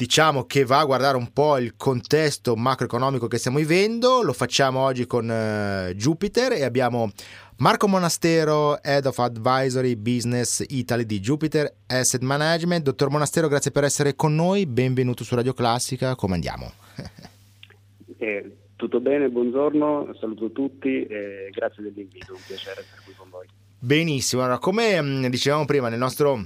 diciamo 0.00 0.46
che 0.46 0.64
va 0.64 0.78
a 0.78 0.84
guardare 0.86 1.18
un 1.18 1.30
po' 1.30 1.58
il 1.58 1.74
contesto 1.76 2.56
macroeconomico 2.56 3.28
che 3.28 3.36
stiamo 3.36 3.58
vivendo, 3.58 4.22
lo 4.22 4.32
facciamo 4.32 4.80
oggi 4.80 5.06
con 5.06 5.28
uh, 5.28 5.92
Jupiter 5.92 6.52
e 6.52 6.64
abbiamo 6.64 7.12
Marco 7.60 7.86
Monastero, 7.88 8.82
Head 8.82 9.04
of 9.04 9.18
Advisory 9.18 9.94
Business 9.94 10.64
Italy 10.68 11.04
di 11.04 11.20
Jupiter 11.20 11.70
Asset 11.88 12.22
Management. 12.22 12.84
Dottor 12.84 13.10
Monastero, 13.10 13.48
grazie 13.48 13.70
per 13.70 13.84
essere 13.84 14.16
con 14.16 14.34
noi, 14.34 14.64
benvenuto 14.64 15.24
su 15.24 15.34
Radio 15.34 15.52
Classica, 15.52 16.14
come 16.14 16.36
andiamo? 16.36 16.72
eh, 18.16 18.56
tutto 18.76 19.00
bene, 19.00 19.28
buongiorno, 19.28 20.16
saluto 20.18 20.50
tutti 20.52 21.04
e 21.04 21.50
grazie 21.52 21.82
dell'invito, 21.82 22.32
un 22.32 22.40
piacere 22.46 22.80
essere 22.80 23.02
qui 23.04 23.12
con 23.14 23.28
voi. 23.28 23.46
Benissimo, 23.78 24.40
allora 24.40 24.58
come 24.58 24.98
mm, 24.98 25.26
dicevamo 25.26 25.66
prima 25.66 25.90
nel 25.90 25.98
nostro 25.98 26.42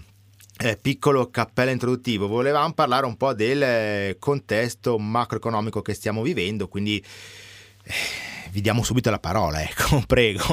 eh, 0.58 0.76
piccolo 0.82 1.30
cappello 1.30 1.70
introduttivo, 1.70 2.26
volevamo 2.26 2.74
parlare 2.74 3.06
un 3.06 3.16
po' 3.16 3.34
del 3.34 3.62
eh, 3.62 4.16
contesto 4.18 4.98
macroeconomico 4.98 5.80
che 5.80 5.94
stiamo 5.94 6.22
vivendo, 6.22 6.66
quindi 6.66 7.00
eh, 7.84 8.33
vi 8.54 8.60
diamo 8.60 8.84
subito 8.84 9.10
la 9.10 9.18
parola, 9.18 9.60
ecco, 9.62 10.00
prego. 10.06 10.44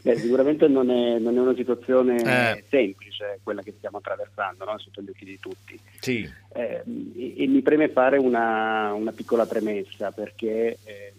Beh, 0.00 0.16
sicuramente 0.16 0.66
non 0.68 0.90
è, 0.90 1.18
non 1.18 1.36
è, 1.36 1.40
una 1.40 1.54
situazione 1.54 2.16
eh. 2.16 2.64
semplice 2.68 3.40
quella 3.42 3.62
che 3.62 3.74
stiamo 3.76 3.98
attraversando 3.98 4.64
no? 4.64 4.78
sotto 4.78 5.02
gli 5.02 5.10
occhi 5.10 5.24
di 5.26 5.38
tutti. 5.38 5.78
Sì. 6.00 6.26
Eh, 6.54 6.82
e, 7.14 7.34
e, 7.36 7.46
mi 7.46 7.60
preme 7.60 7.90
fare 7.90 8.16
una, 8.16 8.94
una 8.94 9.12
piccola 9.12 9.44
premessa 9.44 10.12
perché 10.12 10.78
eh, 10.84 11.12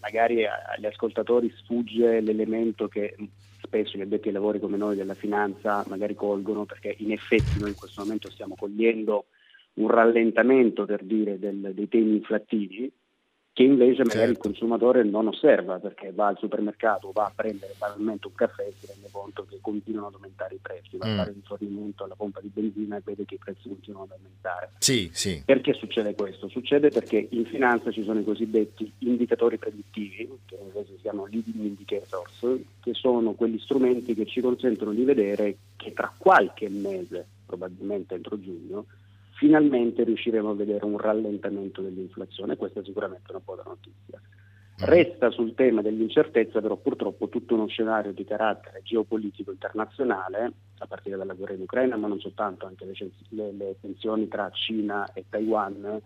magari 0.00 0.44
agli 0.44 0.86
ascoltatori 0.86 1.52
sfugge 1.56 2.20
l'elemento 2.20 2.88
che 2.88 3.14
spesso 3.62 3.96
gli 3.96 4.02
addetti 4.02 4.28
ai 4.28 4.34
lavori 4.34 4.58
come 4.58 4.76
noi 4.76 4.96
della 4.96 5.14
finanza 5.14 5.84
magari 5.88 6.14
colgono 6.14 6.64
perché 6.64 6.94
in 6.98 7.12
effetti 7.12 7.58
noi 7.58 7.70
in 7.70 7.76
questo 7.76 8.02
momento 8.02 8.30
stiamo 8.30 8.54
cogliendo 8.56 9.26
un 9.74 9.88
rallentamento 9.88 10.84
per 10.84 11.02
dire 11.02 11.38
del, 11.38 11.72
dei 11.74 11.88
temi 11.88 12.16
inflattivi 12.16 12.90
che 13.58 13.64
invece 13.64 14.04
magari 14.04 14.18
certo. 14.18 14.30
il 14.30 14.38
consumatore 14.38 15.02
non 15.02 15.26
osserva 15.26 15.80
perché 15.80 16.12
va 16.12 16.28
al 16.28 16.38
supermercato, 16.38 17.10
va 17.10 17.24
a 17.24 17.32
prendere 17.34 17.74
banalmente 17.76 18.28
un 18.28 18.34
caffè 18.34 18.62
e 18.62 18.72
si 18.78 18.86
rende 18.86 19.08
conto 19.10 19.44
che 19.50 19.58
continuano 19.60 20.06
ad 20.06 20.14
aumentare 20.14 20.54
i 20.54 20.58
prezzi, 20.62 20.96
va 20.96 21.08
mm. 21.08 21.12
a 21.12 21.16
fare 21.16 21.32
rifornimento 21.32 22.04
alla 22.04 22.14
pompa 22.14 22.38
di 22.40 22.52
benzina 22.54 22.98
e 22.98 23.02
vede 23.04 23.24
che 23.24 23.34
i 23.34 23.38
prezzi 23.38 23.66
continuano 23.66 24.04
ad 24.04 24.12
aumentare. 24.12 24.70
Sì, 24.78 25.10
sì. 25.12 25.42
Perché 25.44 25.72
succede 25.72 26.14
questo? 26.14 26.46
Succede 26.46 26.90
perché 26.90 27.26
in 27.30 27.46
finanza 27.46 27.90
ci 27.90 28.04
sono 28.04 28.20
i 28.20 28.24
cosiddetti 28.24 28.92
indicatori 28.98 29.58
predittivi, 29.58 30.30
che 30.46 30.54
in 30.54 30.66
inglese 30.66 30.92
si 30.94 31.00
chiamano 31.00 31.26
leading 31.26 31.56
indicators, 31.56 32.46
che 32.78 32.94
sono 32.94 33.32
quegli 33.32 33.58
strumenti 33.58 34.14
che 34.14 34.26
ci 34.26 34.40
consentono 34.40 34.92
di 34.92 35.02
vedere 35.02 35.56
che 35.74 35.92
tra 35.92 36.14
qualche 36.16 36.68
mese, 36.68 37.26
probabilmente 37.44 38.14
entro 38.14 38.38
giugno, 38.38 38.86
finalmente 39.38 40.02
riusciremo 40.02 40.50
a 40.50 40.54
vedere 40.54 40.84
un 40.84 40.98
rallentamento 40.98 41.80
dell'inflazione, 41.80 42.56
questa 42.56 42.80
è 42.80 42.84
sicuramente 42.84 43.30
una 43.30 43.40
buona 43.42 43.62
notizia. 43.64 44.20
Mm. 44.20 44.84
Resta 44.84 45.30
sul 45.30 45.54
tema 45.54 45.80
dell'incertezza 45.80 46.60
però 46.60 46.76
purtroppo 46.76 47.28
tutto 47.28 47.54
uno 47.54 47.68
scenario 47.68 48.12
di 48.12 48.24
carattere 48.24 48.82
geopolitico 48.82 49.52
internazionale, 49.52 50.52
a 50.78 50.86
partire 50.86 51.16
dalla 51.16 51.34
guerra 51.34 51.54
in 51.54 51.62
Ucraina, 51.62 51.96
ma 51.96 52.08
non 52.08 52.18
soltanto, 52.18 52.66
anche 52.66 52.84
le, 52.84 52.94
le, 53.30 53.52
le 53.52 53.76
tensioni 53.80 54.26
tra 54.26 54.50
Cina 54.50 55.12
e 55.12 55.24
Taiwan, 55.28 56.00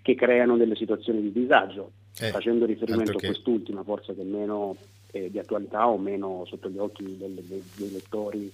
che 0.00 0.14
creano 0.14 0.56
delle 0.56 0.74
situazioni 0.74 1.20
di 1.20 1.32
disagio. 1.32 1.92
Eh, 2.20 2.30
Facendo 2.30 2.64
riferimento 2.64 3.12
a 3.12 3.20
quest'ultima, 3.20 3.82
forse 3.82 4.14
che 4.14 4.22
è 4.22 4.24
meno 4.24 4.76
eh, 5.12 5.30
di 5.30 5.38
attualità 5.38 5.88
o 5.88 5.98
meno 5.98 6.44
sotto 6.46 6.68
gli 6.68 6.78
occhi 6.78 7.04
dei, 7.04 7.34
dei, 7.46 7.64
dei 7.76 7.92
lettori 7.92 8.50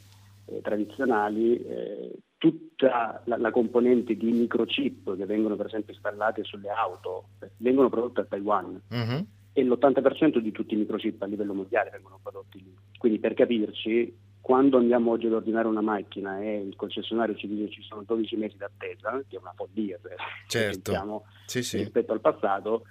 eh, 0.46 0.60
tradizionali, 0.60 1.56
eh, 1.56 2.12
tutta 2.44 3.22
la, 3.24 3.38
la, 3.38 3.50
componente 3.50 4.14
di 4.14 4.30
microchip 4.30 5.16
che 5.16 5.24
vengono 5.24 5.57
per 5.57 5.64
esempio 5.64 5.94
installate 5.94 6.44
sulle 6.44 6.68
auto 6.68 7.28
vengono 7.57 7.88
prodotte 7.88 8.20
a 8.20 8.24
Taiwan 8.24 8.83
mm-hmm. 8.94 9.20
e 9.54 9.64
l'80% 9.64 10.40
di 10.40 10.52
tutti 10.52 10.74
i 10.74 10.76
microchip 10.76 11.22
a 11.22 11.26
livello 11.26 11.54
mondiale 11.54 11.88
vengono 11.88 12.20
prodotti 12.22 12.59
lì. 12.59 12.74
Quindi 12.98 13.18
per 13.18 13.33
capirci, 13.33 14.14
quando 14.42 14.76
andiamo 14.76 15.12
oggi 15.12 15.24
ad 15.24 15.33
ordinare 15.33 15.68
una 15.68 15.80
macchina 15.80 16.38
e 16.38 16.59
il 16.59 16.76
concessionario 16.76 17.35
ci 17.35 17.48
dice 17.48 17.64
che 17.64 17.70
ci 17.70 17.83
sono 17.83 18.02
12 18.02 18.37
mesi 18.37 18.59
d'attesa, 18.59 19.22
che 19.26 19.37
è 19.37 19.40
una 19.40 19.54
follia 19.57 19.98
se 20.02 20.16
certo. 20.48 20.92
pensiamo 20.92 21.24
sì, 21.46 21.62
sì. 21.62 21.78
rispetto 21.78 22.12
al 22.12 22.20
passato, 22.20 22.85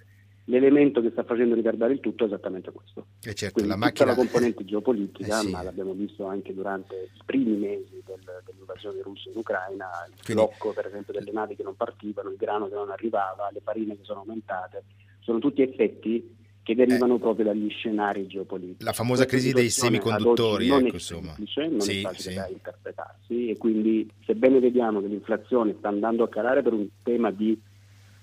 L'elemento 0.46 1.02
che 1.02 1.10
sta 1.12 1.24
facendo 1.24 1.56
ritardare 1.56 1.94
il 1.94 2.00
tutto 2.02 2.24
è 2.24 2.28
esattamente 2.28 2.72
questo. 2.72 3.06
E 3.24 3.34
certo, 3.34 3.54
Quindi 3.54 3.72
la 3.72 3.78
macchina... 3.78 4.10
la 4.10 4.16
componente 4.16 4.66
geopolitica, 4.66 5.40
eh 5.40 5.44
sì. 5.46 5.52
ma 5.52 5.64
l'abbiamo 5.64 5.94
visto 5.94 6.26
anche 6.26 6.54
durante 6.54 7.10
i 7.14 7.22
primi 7.26 7.56
mesi 7.56 8.02
del, 8.06 8.20
dell'invasione 8.46 9.02
russa 9.02 9.30
in 9.30 9.38
Ucraina, 9.38 9.88
il 10.08 10.22
Quindi... 10.24 10.44
blocco 10.44 10.74
per 10.74 10.88
esempio 10.88 11.14
delle 11.14 11.32
navi 11.32 11.56
che 11.56 11.64
non 11.64 11.76
partivano, 11.76 12.30
il 12.30 12.36
grano 12.36 12.68
che 12.68 12.76
non 12.76 12.90
arrivava, 12.90 13.50
le 13.54 13.62
farine 13.64 13.96
che 13.96 14.04
sono 14.04 14.20
aumentate, 14.20 14.84
sono 15.20 15.40
tutti 15.40 15.62
effetti 15.62 16.42
che 16.64 16.76
derivano 16.76 17.16
eh. 17.16 17.20
proprio 17.20 17.46
dagli 17.46 17.70
scenari 17.70 18.26
geopolitici. 18.26 18.84
La 18.84 18.94
famosa 18.94 19.26
Questa 19.26 19.38
crisi 19.38 19.54
dei 19.54 19.70
semiconduttori, 19.70 20.68
non 20.68 20.86
ecco, 20.86 20.96
è 20.96 21.00
semplice, 21.00 21.68
non 21.68 21.82
sì, 21.82 22.00
è 22.00 22.02
facile 22.02 22.30
sì. 22.32 22.36
da 22.36 22.48
interpretarsi 22.48 23.50
e 23.50 23.58
quindi 23.58 24.10
sebbene 24.26 24.60
vediamo 24.60 25.02
che 25.02 25.08
l'inflazione 25.08 25.76
sta 25.78 25.90
andando 25.90 26.24
a 26.24 26.30
calare 26.30 26.62
per 26.62 26.74
un 26.74 26.88
tema 27.04 27.32
di 27.32 27.60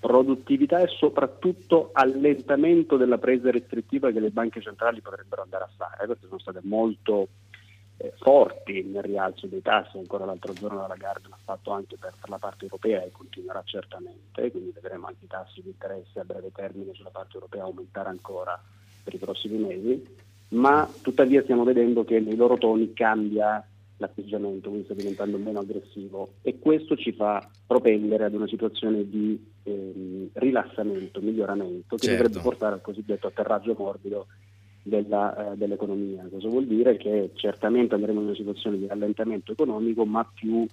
produttività 0.01 0.79
e 0.79 0.87
soprattutto 0.87 1.91
allentamento 1.93 2.97
della 2.97 3.19
presa 3.19 3.51
restrittiva 3.51 4.11
che 4.11 4.19
le 4.19 4.31
banche 4.31 4.59
centrali 4.59 4.99
potrebbero 4.99 5.43
andare 5.43 5.65
a 5.65 5.69
fare, 5.77 6.07
perché 6.07 6.25
sono 6.25 6.39
state 6.39 6.59
molto 6.63 7.27
eh, 7.97 8.11
forti 8.17 8.81
nel 8.81 9.03
rialzo 9.03 9.45
dei 9.45 9.61
tassi, 9.61 9.99
ancora 9.99 10.25
l'altro 10.25 10.53
giorno 10.53 10.81
la 10.81 10.87
Lagarde 10.87 11.27
l'ha 11.29 11.37
fatto 11.43 11.69
anche 11.69 11.97
per, 11.99 12.13
per, 12.19 12.31
la 12.31 12.39
parte 12.39 12.63
europea 12.63 13.03
e 13.03 13.11
continuerà 13.11 13.61
certamente, 13.63 14.49
quindi 14.49 14.71
vedremo 14.73 15.05
anche 15.05 15.25
i 15.25 15.27
tassi 15.27 15.61
di 15.61 15.69
interesse 15.69 16.19
a 16.19 16.25
breve 16.25 16.51
termine 16.51 16.93
sulla 16.95 17.11
parte 17.11 17.35
europea 17.35 17.61
aumentare 17.61 18.09
ancora 18.09 18.59
per 19.03 19.13
i 19.13 19.19
prossimi 19.19 19.59
mesi, 19.59 20.03
ma 20.49 20.91
tuttavia 21.03 21.43
stiamo 21.43 21.63
vedendo 21.63 22.03
che 22.03 22.19
nei 22.19 22.35
loro 22.35 22.57
toni 22.57 22.91
cambia 22.93 23.63
l'atteggiamento, 23.97 24.69
quindi 24.69 24.85
sta 24.85 24.95
diventando 24.95 25.37
meno 25.37 25.59
aggressivo 25.59 26.33
e 26.41 26.57
questo 26.57 26.97
ci 26.97 27.11
fa 27.11 27.47
propendere 27.67 28.25
ad 28.25 28.33
una 28.33 28.47
situazione 28.47 29.07
di 29.07 29.50
ehm, 29.63 30.29
rilassamento, 30.33 31.21
miglioramento 31.21 31.95
che 31.95 32.07
certo. 32.07 32.23
dovrebbe 32.23 32.43
portare 32.43 32.73
al 32.75 32.81
cosiddetto 32.81 33.27
atterraggio 33.27 33.75
morbido 33.77 34.27
della, 34.83 35.51
eh, 35.51 35.57
dell'economia. 35.57 36.27
Cosa 36.29 36.47
vuol 36.47 36.65
dire? 36.65 36.97
Che 36.97 37.31
certamente 37.35 37.95
andremo 37.95 38.19
in 38.19 38.27
una 38.27 38.35
situazione 38.35 38.77
di 38.77 38.87
rallentamento 38.87 39.51
economico 39.51 40.05
ma 40.05 40.29
più 40.33 40.65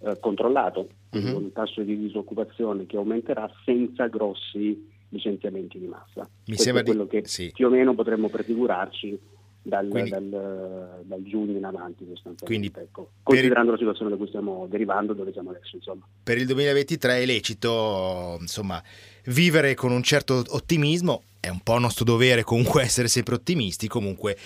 eh, 0.00 0.18
controllato, 0.20 0.88
uh-huh. 1.10 1.32
con 1.32 1.42
un 1.44 1.52
tasso 1.52 1.82
di 1.82 1.98
disoccupazione 1.98 2.86
che 2.86 2.96
aumenterà 2.96 3.50
senza 3.64 4.06
grossi 4.06 4.92
licenziamenti 5.08 5.78
di 5.78 5.86
massa. 5.86 6.22
Mi 6.22 6.54
Questo 6.56 6.64
sembra 6.64 6.82
è 6.82 6.84
quello 6.84 7.04
di... 7.04 7.08
che 7.08 7.22
sì. 7.26 7.50
più 7.52 7.66
o 7.66 7.70
meno 7.70 7.94
potremmo 7.94 8.28
prefigurarci 8.28 9.18
dal, 9.64 9.88
quindi, 9.88 10.10
dal, 10.10 11.02
dal, 11.04 11.22
giugno 11.22 11.56
in 11.56 11.64
avanti 11.64 12.04
sostanzialmente. 12.06 12.44
Quindi, 12.44 12.72
ecco, 12.74 13.10
considerando 13.22 13.72
la 13.72 13.78
situazione 13.78 14.10
da 14.10 14.16
cui 14.16 14.28
stiamo 14.28 14.66
derivando, 14.68 15.14
dove 15.14 15.32
siamo 15.32 15.50
adesso. 15.50 15.76
Insomma. 15.76 16.06
Per 16.22 16.36
il 16.36 16.46
2023 16.46 17.22
è 17.22 17.24
lecito 17.24 18.36
insomma, 18.40 18.82
vivere 19.26 19.74
con 19.74 19.90
un 19.90 20.02
certo 20.02 20.42
ottimismo, 20.48 21.22
è 21.40 21.48
un 21.48 21.60
po' 21.60 21.78
nostro 21.78 22.04
dovere 22.04 22.44
comunque 22.44 22.82
essere 22.84 23.08
sempre 23.08 23.36
ottimisti, 23.36 23.88
comunque 23.88 24.36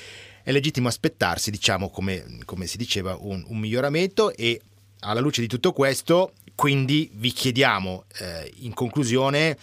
è 0.43 0.53
legittimo 0.53 0.89
aspettarsi, 0.89 1.51
diciamo 1.51 1.91
come, 1.91 2.25
come 2.45 2.67
si 2.67 2.77
diceva, 2.77 3.17
un, 3.21 3.45
un, 3.49 3.59
miglioramento 3.59 4.33
e 4.33 4.61
alla 5.01 5.21
luce 5.21 5.41
di 5.41 5.49
tutto 5.49 5.73
questo, 5.73 6.33
quindi 6.55 7.11
vi 7.15 7.31
chiediamo 7.31 8.05
eh, 8.21 8.53
in 8.61 8.73
conclusione 8.73 9.57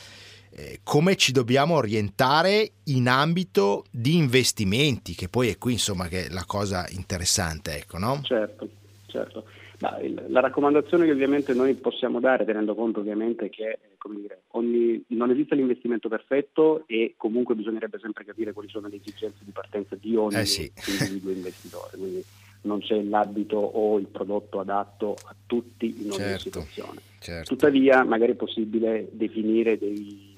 eh, 0.58 0.80
come 0.84 1.18
ci 1.18 1.34
dobbiamo 1.34 1.76
orientare 1.76 2.72
in 2.86 3.10
ambito 3.10 3.84
di 3.92 4.16
investimenti, 4.16 5.14
che 5.14 5.28
poi 5.28 5.50
è 5.50 5.58
qui 5.58 5.74
insomma 5.74 6.08
che 6.08 6.28
è 6.28 6.30
la 6.30 6.46
cosa 6.46 6.88
interessante, 6.92 7.76
ecco, 7.76 7.98
no? 7.98 8.22
Certo, 8.24 8.70
certo. 9.08 9.46
Ma 9.80 10.00
il, 10.00 10.24
la 10.30 10.40
raccomandazione 10.40 11.04
che 11.04 11.12
ovviamente 11.12 11.54
noi 11.54 11.74
possiamo 11.74 12.22
dare, 12.22 12.46
tenendo 12.46 12.74
conto 12.74 13.02
ovviamente 13.02 13.50
che 13.50 13.80
dire, 14.14 14.44
ogni, 14.52 15.04
non 15.08 15.30
esiste 15.32 15.56
l'investimento 15.56 16.08
perfetto 16.08 16.84
e 16.88 17.16
comunque 17.18 17.56
bisognerebbe 17.56 18.00
sempre 18.00 18.24
capire 18.24 18.54
quali 18.54 18.70
sono 18.70 18.88
le 18.88 18.96
esigenze 18.96 19.40
di 19.44 19.52
partenza 19.52 19.96
di 19.96 20.16
ogni 20.16 20.38
eh 20.38 20.46
sì. 20.46 20.72
individuo 20.88 21.32
investitore. 21.32 21.98
Quindi 21.98 22.24
non 22.62 22.80
c'è 22.80 23.02
l'abito 23.02 23.58
o 23.58 23.98
il 24.00 24.08
prodotto 24.08 24.60
adatto 24.62 25.16
a 25.26 25.36
tutti 25.46 26.04
in 26.04 26.12
ogni 26.12 26.20
certo, 26.20 26.40
situazione. 26.40 27.02
Certo. 27.20 27.50
Tuttavia 27.50 28.04
magari 28.04 28.32
è 28.32 28.36
possibile 28.36 29.10
definire 29.12 29.78
dei 29.78 30.35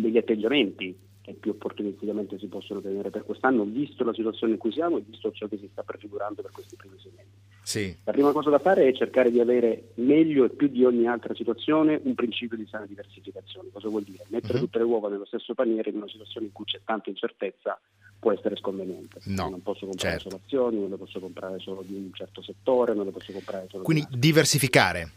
degli 0.00 0.16
atteggiamenti 0.16 0.96
che 1.22 1.34
più 1.34 1.50
opportunisticamente 1.50 2.38
si 2.38 2.46
possono 2.46 2.80
tenere 2.80 3.10
per 3.10 3.24
quest'anno, 3.24 3.64
visto 3.64 4.04
la 4.04 4.14
situazione 4.14 4.54
in 4.54 4.58
cui 4.58 4.72
siamo 4.72 4.96
e 4.96 5.02
visto 5.06 5.30
ciò 5.32 5.46
che 5.48 5.58
si 5.58 5.68
sta 5.70 5.82
prefigurando 5.82 6.42
per 6.42 6.50
questi 6.50 6.76
primi 6.76 6.96
sei 6.98 7.12
mesi. 7.14 7.28
Sì. 7.62 7.96
La 8.04 8.12
prima 8.12 8.32
cosa 8.32 8.50
da 8.50 8.58
fare 8.58 8.88
è 8.88 8.92
cercare 8.92 9.30
di 9.30 9.38
avere 9.38 9.90
meglio 9.96 10.44
e 10.44 10.50
più 10.50 10.68
di 10.68 10.84
ogni 10.84 11.06
altra 11.06 11.34
situazione 11.34 12.00
un 12.02 12.14
principio 12.14 12.56
di 12.56 12.66
sana 12.66 12.86
diversificazione. 12.86 13.68
Cosa 13.70 13.88
vuol 13.88 14.02
dire? 14.02 14.24
Mettere 14.28 14.54
uh-huh. 14.54 14.64
tutte 14.64 14.78
le 14.78 14.84
uova 14.84 15.08
nello 15.08 15.26
stesso 15.26 15.54
paniere 15.54 15.90
in 15.90 15.96
una 15.96 16.08
situazione 16.08 16.46
in 16.46 16.52
cui 16.52 16.64
c'è 16.64 16.80
tanta 16.84 17.10
incertezza 17.10 17.78
può 18.18 18.32
essere 18.32 18.56
sconveniente. 18.56 19.20
No, 19.24 19.48
non 19.48 19.62
posso 19.62 19.86
comprare 19.86 20.18
certo. 20.18 20.30
solo 20.30 20.42
azioni, 20.44 20.78
non 20.78 20.90
le 20.90 20.96
posso 20.96 21.20
comprare 21.20 21.58
solo 21.58 21.82
di 21.82 21.94
un 21.94 22.12
certo 22.12 22.42
settore, 22.42 22.94
non 22.94 23.06
le 23.06 23.12
posso 23.12 23.32
comprare 23.32 23.66
solo 23.68 23.82
Quindi 23.82 24.06
di 24.10 24.18
diversificare. 24.18 25.10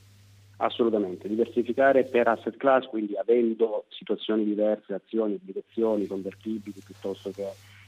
Assolutamente, 0.63 1.27
diversificare 1.27 2.05
per 2.05 2.29
asset 2.29 2.55
class, 2.55 2.85
quindi 2.85 3.17
avendo 3.17 3.83
situazioni 3.89 4.45
diverse, 4.45 4.93
azioni, 4.93 5.33
obbligazioni, 5.33 6.07
convertibili 6.07 6.79
piuttosto 6.81 7.31
che 7.31 7.45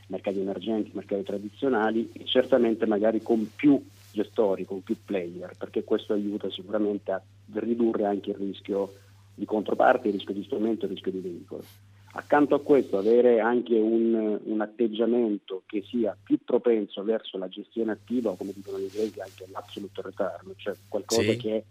mercati 0.08 0.42
emergenti, 0.42 0.92
mercati 0.94 1.24
tradizionali 1.24 2.12
e 2.12 2.26
certamente 2.26 2.86
magari 2.86 3.22
con 3.22 3.50
più 3.56 3.82
gestori, 4.12 4.66
con 4.66 4.84
più 4.84 4.98
player, 5.06 5.56
perché 5.58 5.86
questo 5.86 6.12
aiuta 6.12 6.50
sicuramente 6.52 7.12
a 7.12 7.22
ridurre 7.54 8.08
anche 8.08 8.32
il 8.32 8.36
rischio 8.36 8.92
di 9.34 9.46
controparte, 9.46 10.10
il 10.10 10.16
rischio 10.16 10.34
di 10.34 10.44
strumento, 10.44 10.84
il 10.84 10.92
rischio 10.92 11.12
di 11.12 11.20
veicolo. 11.20 11.64
Accanto 12.12 12.56
a 12.56 12.62
questo 12.62 12.98
avere 12.98 13.40
anche 13.40 13.76
un, 13.76 14.38
un, 14.44 14.62
atteggiamento 14.62 15.64
che 15.66 15.82
sia 15.88 16.16
più 16.22 16.40
propenso 16.44 17.04
verso 17.04 17.38
la 17.38 17.48
gestione 17.48 17.94
attiva 17.94 18.32
o 18.32 18.36
come 18.36 18.52
dicono 18.54 18.80
gli 18.80 18.84
inglesi 18.84 19.22
anche 19.22 19.46
l'absolute 19.50 20.02
return, 20.02 20.52
cioè 20.58 20.76
qualcosa 20.90 21.32
sì. 21.32 21.38
che 21.38 21.64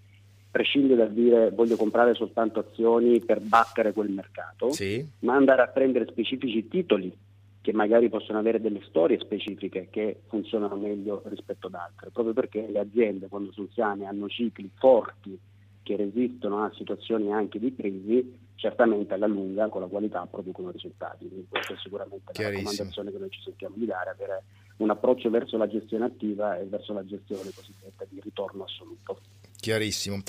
prescinde 0.54 0.94
dal 0.94 1.10
dire 1.10 1.50
voglio 1.50 1.74
comprare 1.74 2.14
soltanto 2.14 2.60
azioni 2.60 3.18
per 3.18 3.40
battere 3.40 3.92
quel 3.92 4.08
mercato, 4.08 4.70
sì. 4.70 5.04
ma 5.20 5.34
andare 5.34 5.62
a 5.62 5.66
prendere 5.66 6.06
specifici 6.06 6.68
titoli 6.68 7.12
che 7.60 7.72
magari 7.72 8.08
possono 8.08 8.38
avere 8.38 8.60
delle 8.60 8.80
storie 8.86 9.18
specifiche 9.18 9.88
che 9.90 10.20
funzionano 10.28 10.76
meglio 10.76 11.22
rispetto 11.24 11.66
ad 11.66 11.74
altre, 11.74 12.10
proprio 12.10 12.34
perché 12.34 12.68
le 12.70 12.78
aziende 12.78 13.26
quando 13.26 13.50
sono 13.50 13.66
sane 13.74 14.06
hanno 14.06 14.28
cicli 14.28 14.70
forti 14.74 15.36
che 15.82 15.96
resistono 15.96 16.62
a 16.62 16.70
situazioni 16.72 17.32
anche 17.32 17.58
di 17.58 17.74
crisi, 17.74 18.38
certamente 18.54 19.14
alla 19.14 19.26
lunga 19.26 19.66
con 19.68 19.80
la 19.80 19.88
qualità 19.88 20.24
producono 20.30 20.70
risultati. 20.70 21.26
Quindi 21.26 21.46
questa 21.48 21.74
è 21.74 21.76
sicuramente 21.78 22.30
la 22.32 22.48
raccomandazione 22.48 23.10
che 23.10 23.18
noi 23.18 23.30
ci 23.30 23.40
sentiamo 23.42 23.74
di 23.76 23.86
dare, 23.86 24.10
avere 24.10 24.44
un 24.76 24.90
approccio 24.90 25.30
verso 25.30 25.56
la 25.56 25.66
gestione 25.66 26.04
attiva 26.04 26.56
e 26.58 26.64
verso 26.66 26.92
la 26.92 27.04
gestione 27.04 27.50
cosiddetta 27.52 28.04
di 28.08 28.20
ritorno 28.22 28.62
assoluto. 28.62 29.18
Chiarissimo. 29.64 30.20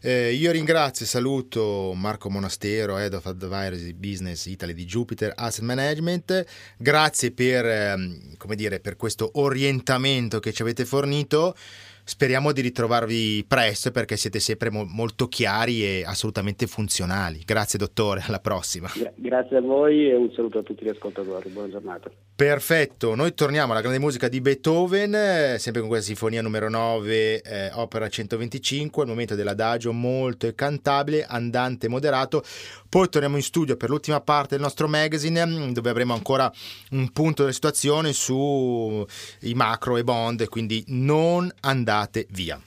Eh, 0.00 0.32
io 0.32 0.50
ringrazio 0.50 1.04
e 1.04 1.08
saluto 1.08 1.92
Marco 1.94 2.30
Monastero, 2.30 2.96
Head 2.96 3.12
of 3.12 3.26
Advisory 3.26 3.92
Business 3.92 4.46
Italy 4.46 4.72
di 4.72 4.86
Jupiter 4.86 5.34
Asset 5.36 5.62
Management. 5.62 6.46
Grazie 6.78 7.32
per, 7.32 7.66
eh, 7.66 7.96
dire, 8.54 8.80
per 8.80 8.96
questo 8.96 9.28
orientamento 9.34 10.38
che 10.40 10.54
ci 10.54 10.62
avete 10.62 10.86
fornito. 10.86 11.54
Speriamo 12.02 12.52
di 12.52 12.62
ritrovarvi 12.62 13.44
presto 13.46 13.90
perché 13.90 14.16
siete 14.16 14.40
sempre 14.40 14.70
mo- 14.70 14.86
molto 14.88 15.28
chiari 15.28 15.84
e 15.84 16.04
assolutamente 16.06 16.66
funzionali. 16.66 17.42
Grazie 17.44 17.78
dottore, 17.78 18.22
alla 18.26 18.40
prossima. 18.40 18.90
Gra- 18.96 19.12
grazie 19.14 19.58
a 19.58 19.60
voi 19.60 20.08
e 20.08 20.14
un 20.14 20.32
saluto 20.34 20.60
a 20.60 20.62
tutti 20.62 20.82
gli 20.82 20.88
ascoltatori. 20.88 21.50
Buona 21.50 21.68
giornata. 21.68 22.10
Perfetto, 22.38 23.16
noi 23.16 23.34
torniamo 23.34 23.72
alla 23.72 23.80
grande 23.80 23.98
musica 23.98 24.28
di 24.28 24.40
Beethoven, 24.40 25.12
eh, 25.12 25.56
sempre 25.58 25.80
con 25.80 25.90
questa 25.90 26.06
sinfonia 26.06 26.40
numero 26.40 26.70
9, 26.70 27.42
eh, 27.42 27.72
opera 27.72 28.08
125, 28.08 29.02
al 29.02 29.08
momento 29.08 29.34
dell'adagio 29.34 29.92
molto 29.92 30.48
cantabile, 30.54 31.24
andante 31.24 31.88
moderato. 31.88 32.44
Poi 32.88 33.08
torniamo 33.08 33.34
in 33.34 33.42
studio 33.42 33.76
per 33.76 33.88
l'ultima 33.90 34.20
parte 34.20 34.50
del 34.50 34.60
nostro 34.60 34.86
magazine, 34.86 35.44
mm, 35.44 35.72
dove 35.72 35.90
avremo 35.90 36.14
ancora 36.14 36.48
un 36.92 37.10
punto 37.10 37.42
della 37.42 37.52
situazione 37.52 38.12
sui 38.12 39.04
macro 39.54 39.96
e 39.96 40.04
bond, 40.04 40.48
quindi 40.48 40.84
non 40.86 41.52
andate 41.62 42.28
via. 42.30 42.62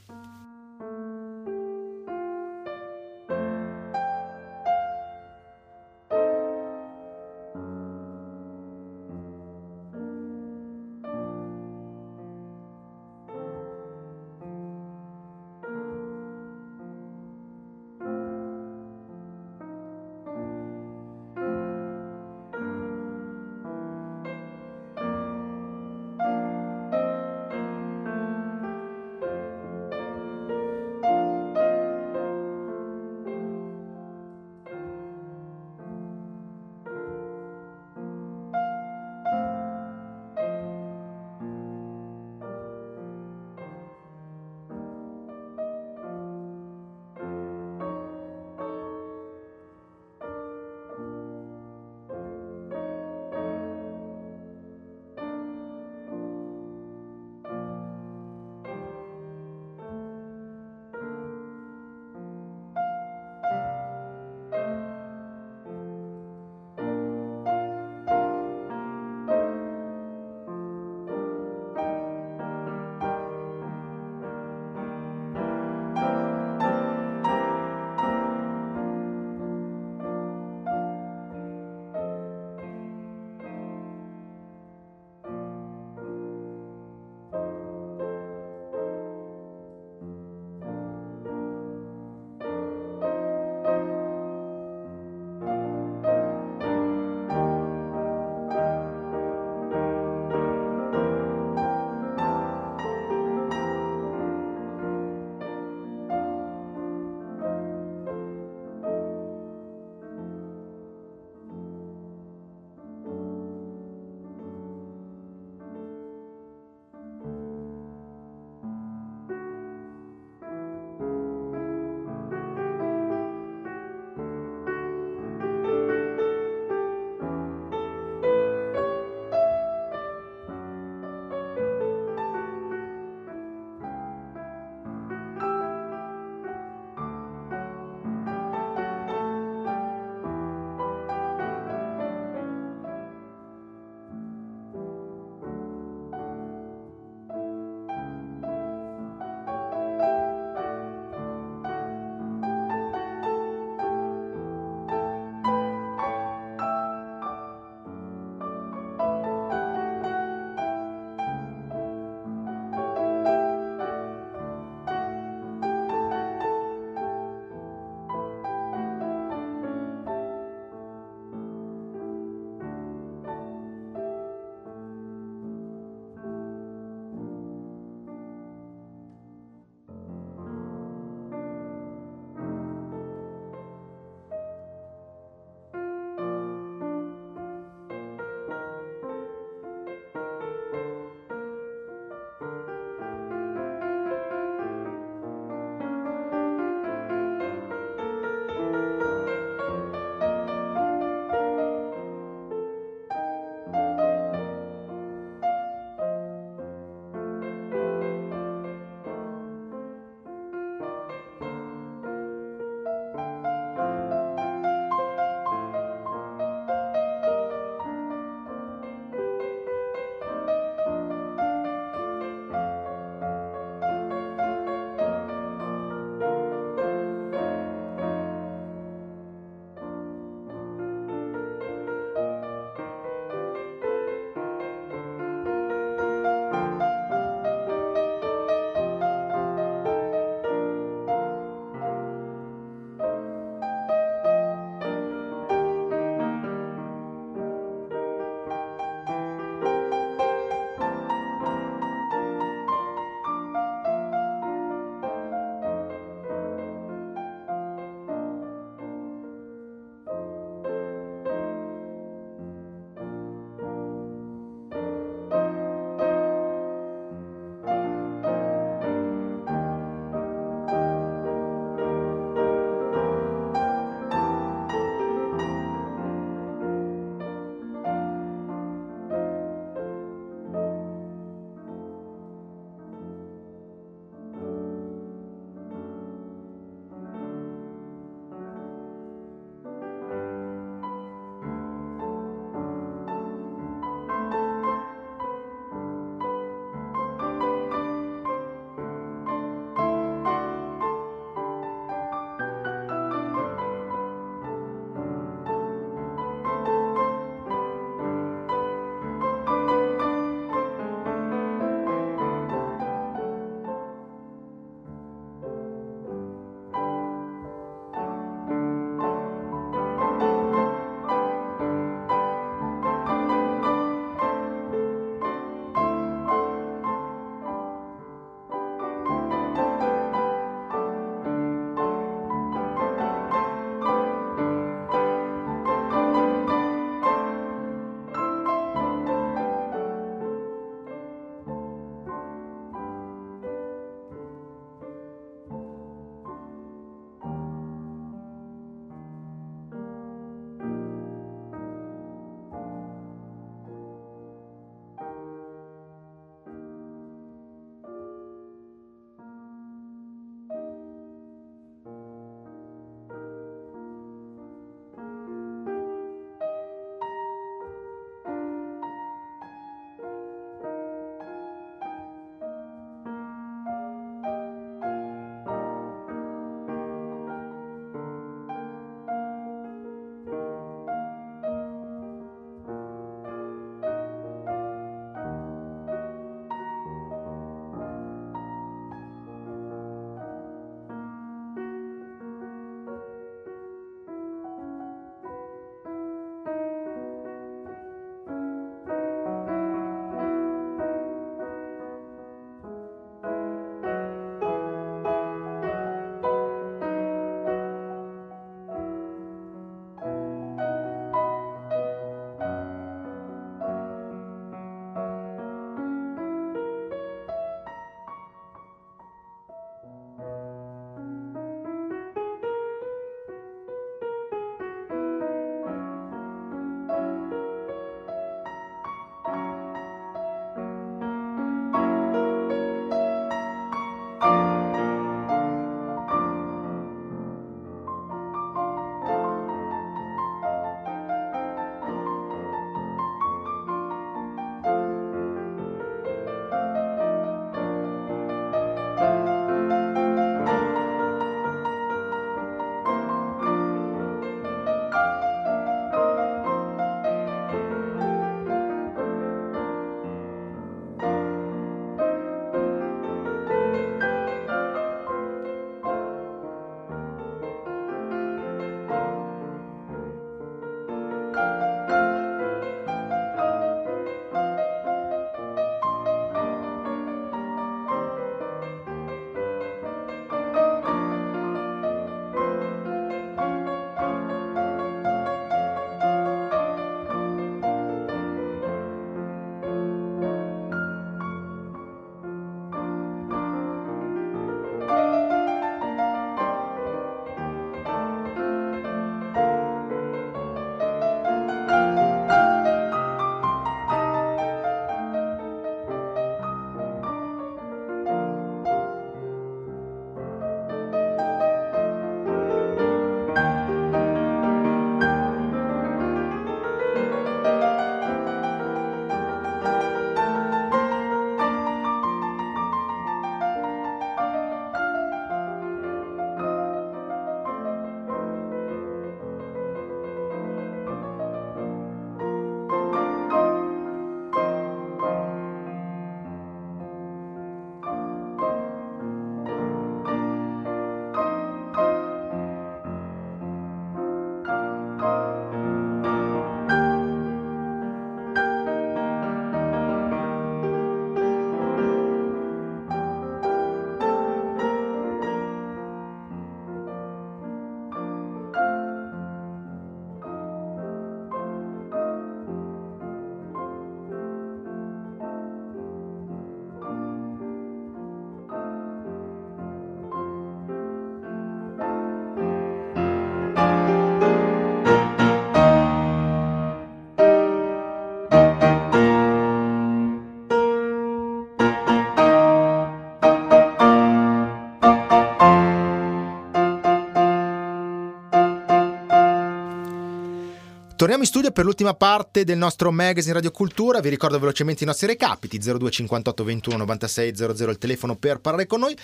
Torniamo 591.02 591.26
in 591.26 591.32
studio 591.32 591.50
per 591.50 591.64
l'ultima 591.64 591.94
parte 591.94 592.44
del 592.44 592.56
nostro 592.56 592.92
magazine 592.92 593.32
Radio 593.32 593.50
Cultura. 593.50 593.98
Vi 593.98 594.08
ricordo 594.08 594.38
velocemente 594.38 594.84
i 594.84 594.86
nostri 594.86 595.08
recapiti: 595.08 595.58
02 595.58 595.90
58 595.90 596.44
21 596.44 596.76
96 596.76 597.34
00 597.34 597.70
il 597.72 597.78
telefono 597.78 598.14
per 598.14 598.38
parlare 598.38 598.68
con 598.68 598.78
noi. 598.78 598.96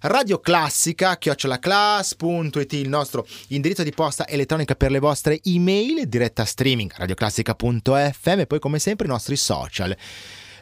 Radio 0.00 0.38
Classica, 0.38 1.16
chiocciolaclass.it 1.16 2.72
il 2.74 2.90
nostro 2.90 3.26
indirizzo 3.48 3.82
di 3.82 3.92
posta 3.92 4.28
elettronica 4.28 4.74
per 4.74 4.90
le 4.90 4.98
vostre 4.98 5.40
email, 5.44 6.06
diretta 6.06 6.44
streaming 6.44 6.92
radioclassica.fm 6.94 8.40
e 8.40 8.46
poi 8.46 8.58
come 8.58 8.78
sempre 8.78 9.06
i 9.06 9.08
nostri 9.08 9.36
social. 9.36 9.96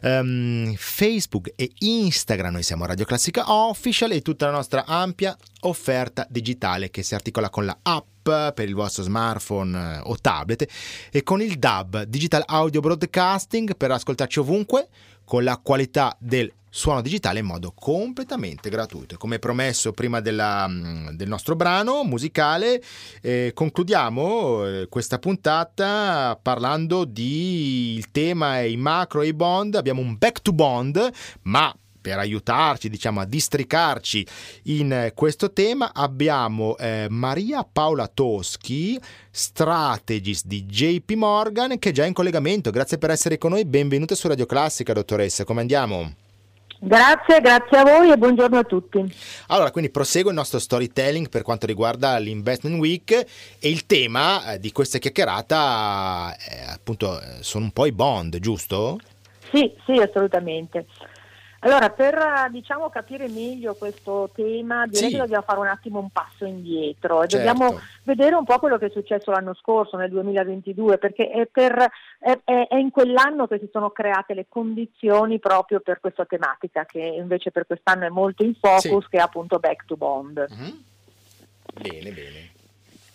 Um, 0.01 0.77
Facebook 0.77 1.55
e 1.57 1.73
Instagram, 1.77 2.53
noi 2.53 2.63
siamo 2.63 2.87
Radio 2.87 3.05
Classica 3.05 3.51
Official 3.53 4.13
e 4.13 4.23
tutta 4.23 4.47
la 4.47 4.53
nostra 4.53 4.85
ampia 4.85 5.37
offerta 5.63 6.25
digitale 6.31 6.91
che 6.91 7.03
si 7.03 7.17
articola 7.17 7.51
con 7.51 7.65
la 7.65 7.77
app 7.83 8.14
per 8.25 8.69
il 8.69 8.75
vostro 8.75 9.03
smartphone 9.03 9.97
eh, 9.97 10.01
o 10.05 10.17
tablet 10.21 10.67
e 11.11 11.23
con 11.23 11.41
il 11.41 11.59
DAB, 11.59 12.05
Digital 12.05 12.43
Audio 12.47 12.81
Broadcasting, 12.81 13.77
per 13.77 13.91
ascoltarci 13.91 14.39
ovunque 14.39 14.89
con 15.25 15.45
la 15.45 15.59
qualità 15.63 16.17
del 16.19 16.53
suono 16.75 17.03
digitale 17.03 17.39
in 17.39 17.47
modo 17.47 17.73
completamente 17.73 18.69
gratuito. 18.69 19.17
Come 19.17 19.39
promesso 19.39 19.93
prima 19.93 20.19
della, 20.19 20.67
mm, 20.67 21.11
del 21.11 21.29
nostro 21.29 21.55
brano 21.55 22.03
musicale, 22.03 22.83
eh, 23.23 23.53
concludiamo 23.55 24.67
eh, 24.67 24.89
questa 24.89 25.21
puntata 25.21 26.37
parlando 26.43 27.05
di 27.05 27.95
il 27.95 28.11
tema 28.11 28.59
è 28.59 28.63
i 28.63 28.77
macro 28.77 29.23
e 29.23 29.29
i 29.29 29.33
bond. 29.33 29.77
Abbiamo 29.77 30.01
un 30.01 30.19
back 30.19 30.43
to 30.43 30.53
bond, 30.53 31.11
ma 31.43 31.73
per 32.05 32.19
aiutarci 32.19 32.91
diciamo, 32.91 33.21
a 33.21 33.25
districarci 33.25 34.27
in 34.65 35.11
questo 35.15 35.55
tema 35.55 35.93
abbiamo 35.95 36.77
eh, 36.77 37.07
Maria 37.09 37.65
Paola 37.65 38.09
Toschi, 38.09 39.01
strategist 39.31 40.45
di 40.45 40.67
JP 40.67 41.13
Morgan, 41.13 41.79
che 41.79 41.89
è 41.89 41.93
già 41.93 42.05
in 42.05 42.13
collegamento. 42.13 42.71
Grazie 42.71 42.99
per 42.99 43.09
essere 43.09 43.39
con 43.39 43.53
noi, 43.53 43.65
benvenuta 43.65 44.15
su 44.15 44.29
Radio 44.29 44.45
Classica, 44.45 44.93
dottoressa. 44.93 45.45
Come 45.45 45.63
andiamo? 45.63 46.13
Grazie, 46.79 47.41
grazie 47.41 47.79
a 47.79 47.85
voi 47.85 48.11
e 48.11 48.19
buongiorno 48.19 48.59
a 48.59 48.65
tutti. 48.65 49.03
Allora, 49.47 49.71
quindi 49.71 49.91
prosegue 49.91 50.29
il 50.29 50.37
nostro 50.37 50.59
storytelling 50.59 51.31
per 51.31 51.41
quanto 51.41 51.65
riguarda 51.65 52.19
l'Investment 52.19 52.79
Week 52.79 53.13
e 53.13 53.71
il 53.71 53.87
tema 53.87 54.53
eh, 54.53 54.59
di 54.59 54.73
questa 54.73 54.99
chiacchierata 54.99 56.37
eh, 56.37 56.71
appunto 56.71 57.19
eh, 57.19 57.25
sono 57.41 57.65
un 57.65 57.71
po' 57.71 57.87
i 57.87 57.93
bond, 57.93 58.39
giusto? 58.41 58.99
Sì, 59.51 59.73
sì, 59.87 59.93
assolutamente. 59.93 60.85
Allora, 61.65 61.89
per 61.89 62.49
diciamo, 62.51 62.91
capire 62.91 63.27
meglio 63.27 63.75
questo 63.75 64.31
tema, 64.35 64.87
direi 64.87 65.09
sì. 65.09 65.15
che 65.15 65.23
dobbiamo 65.23 65.45
fare 65.45 65.61
un 65.61 65.67
attimo 65.67 65.99
un 65.99 66.11
passo 66.11 66.45
indietro 66.45 67.23
e 67.23 67.29
certo. 67.29 67.47
dobbiamo 67.47 67.81
vedere 68.03 68.35
un 68.35 68.45
po' 68.45 68.59
quello 68.59 68.77
che 68.77 68.87
è 68.87 68.91
successo 68.91 69.31
l'anno 69.31 69.55
scorso, 69.55 69.97
nel 69.97 70.11
2022, 70.11 70.99
perché 70.99 71.31
è, 71.31 71.47
per, 71.47 71.91
è, 72.19 72.39
è, 72.45 72.77
in 72.77 72.91
quell'anno 72.91 73.47
che 73.47 73.59
si 73.59 73.69
sono 73.73 73.91
create 73.91 74.35
le 74.35 74.45
condizioni 74.47 75.39
proprio 75.39 75.81
per 75.81 76.01
questa 76.01 76.27
tematica, 76.27 76.85
che 76.85 77.01
invece 77.01 77.51
per 77.51 77.67
quest'anno 77.67 78.05
è 78.05 78.11
molto 78.11 78.45
in 78.45 78.55
focus, 78.55 79.05
sì. 79.05 79.11
che 79.11 79.17
è 79.17 79.21
appunto 79.21 79.59
Back 79.59 79.87
to 79.87 79.97
Bond. 79.97 80.47
Mm-hmm. 80.53 80.71
Bene, 81.81 82.11
bene. 82.11 82.54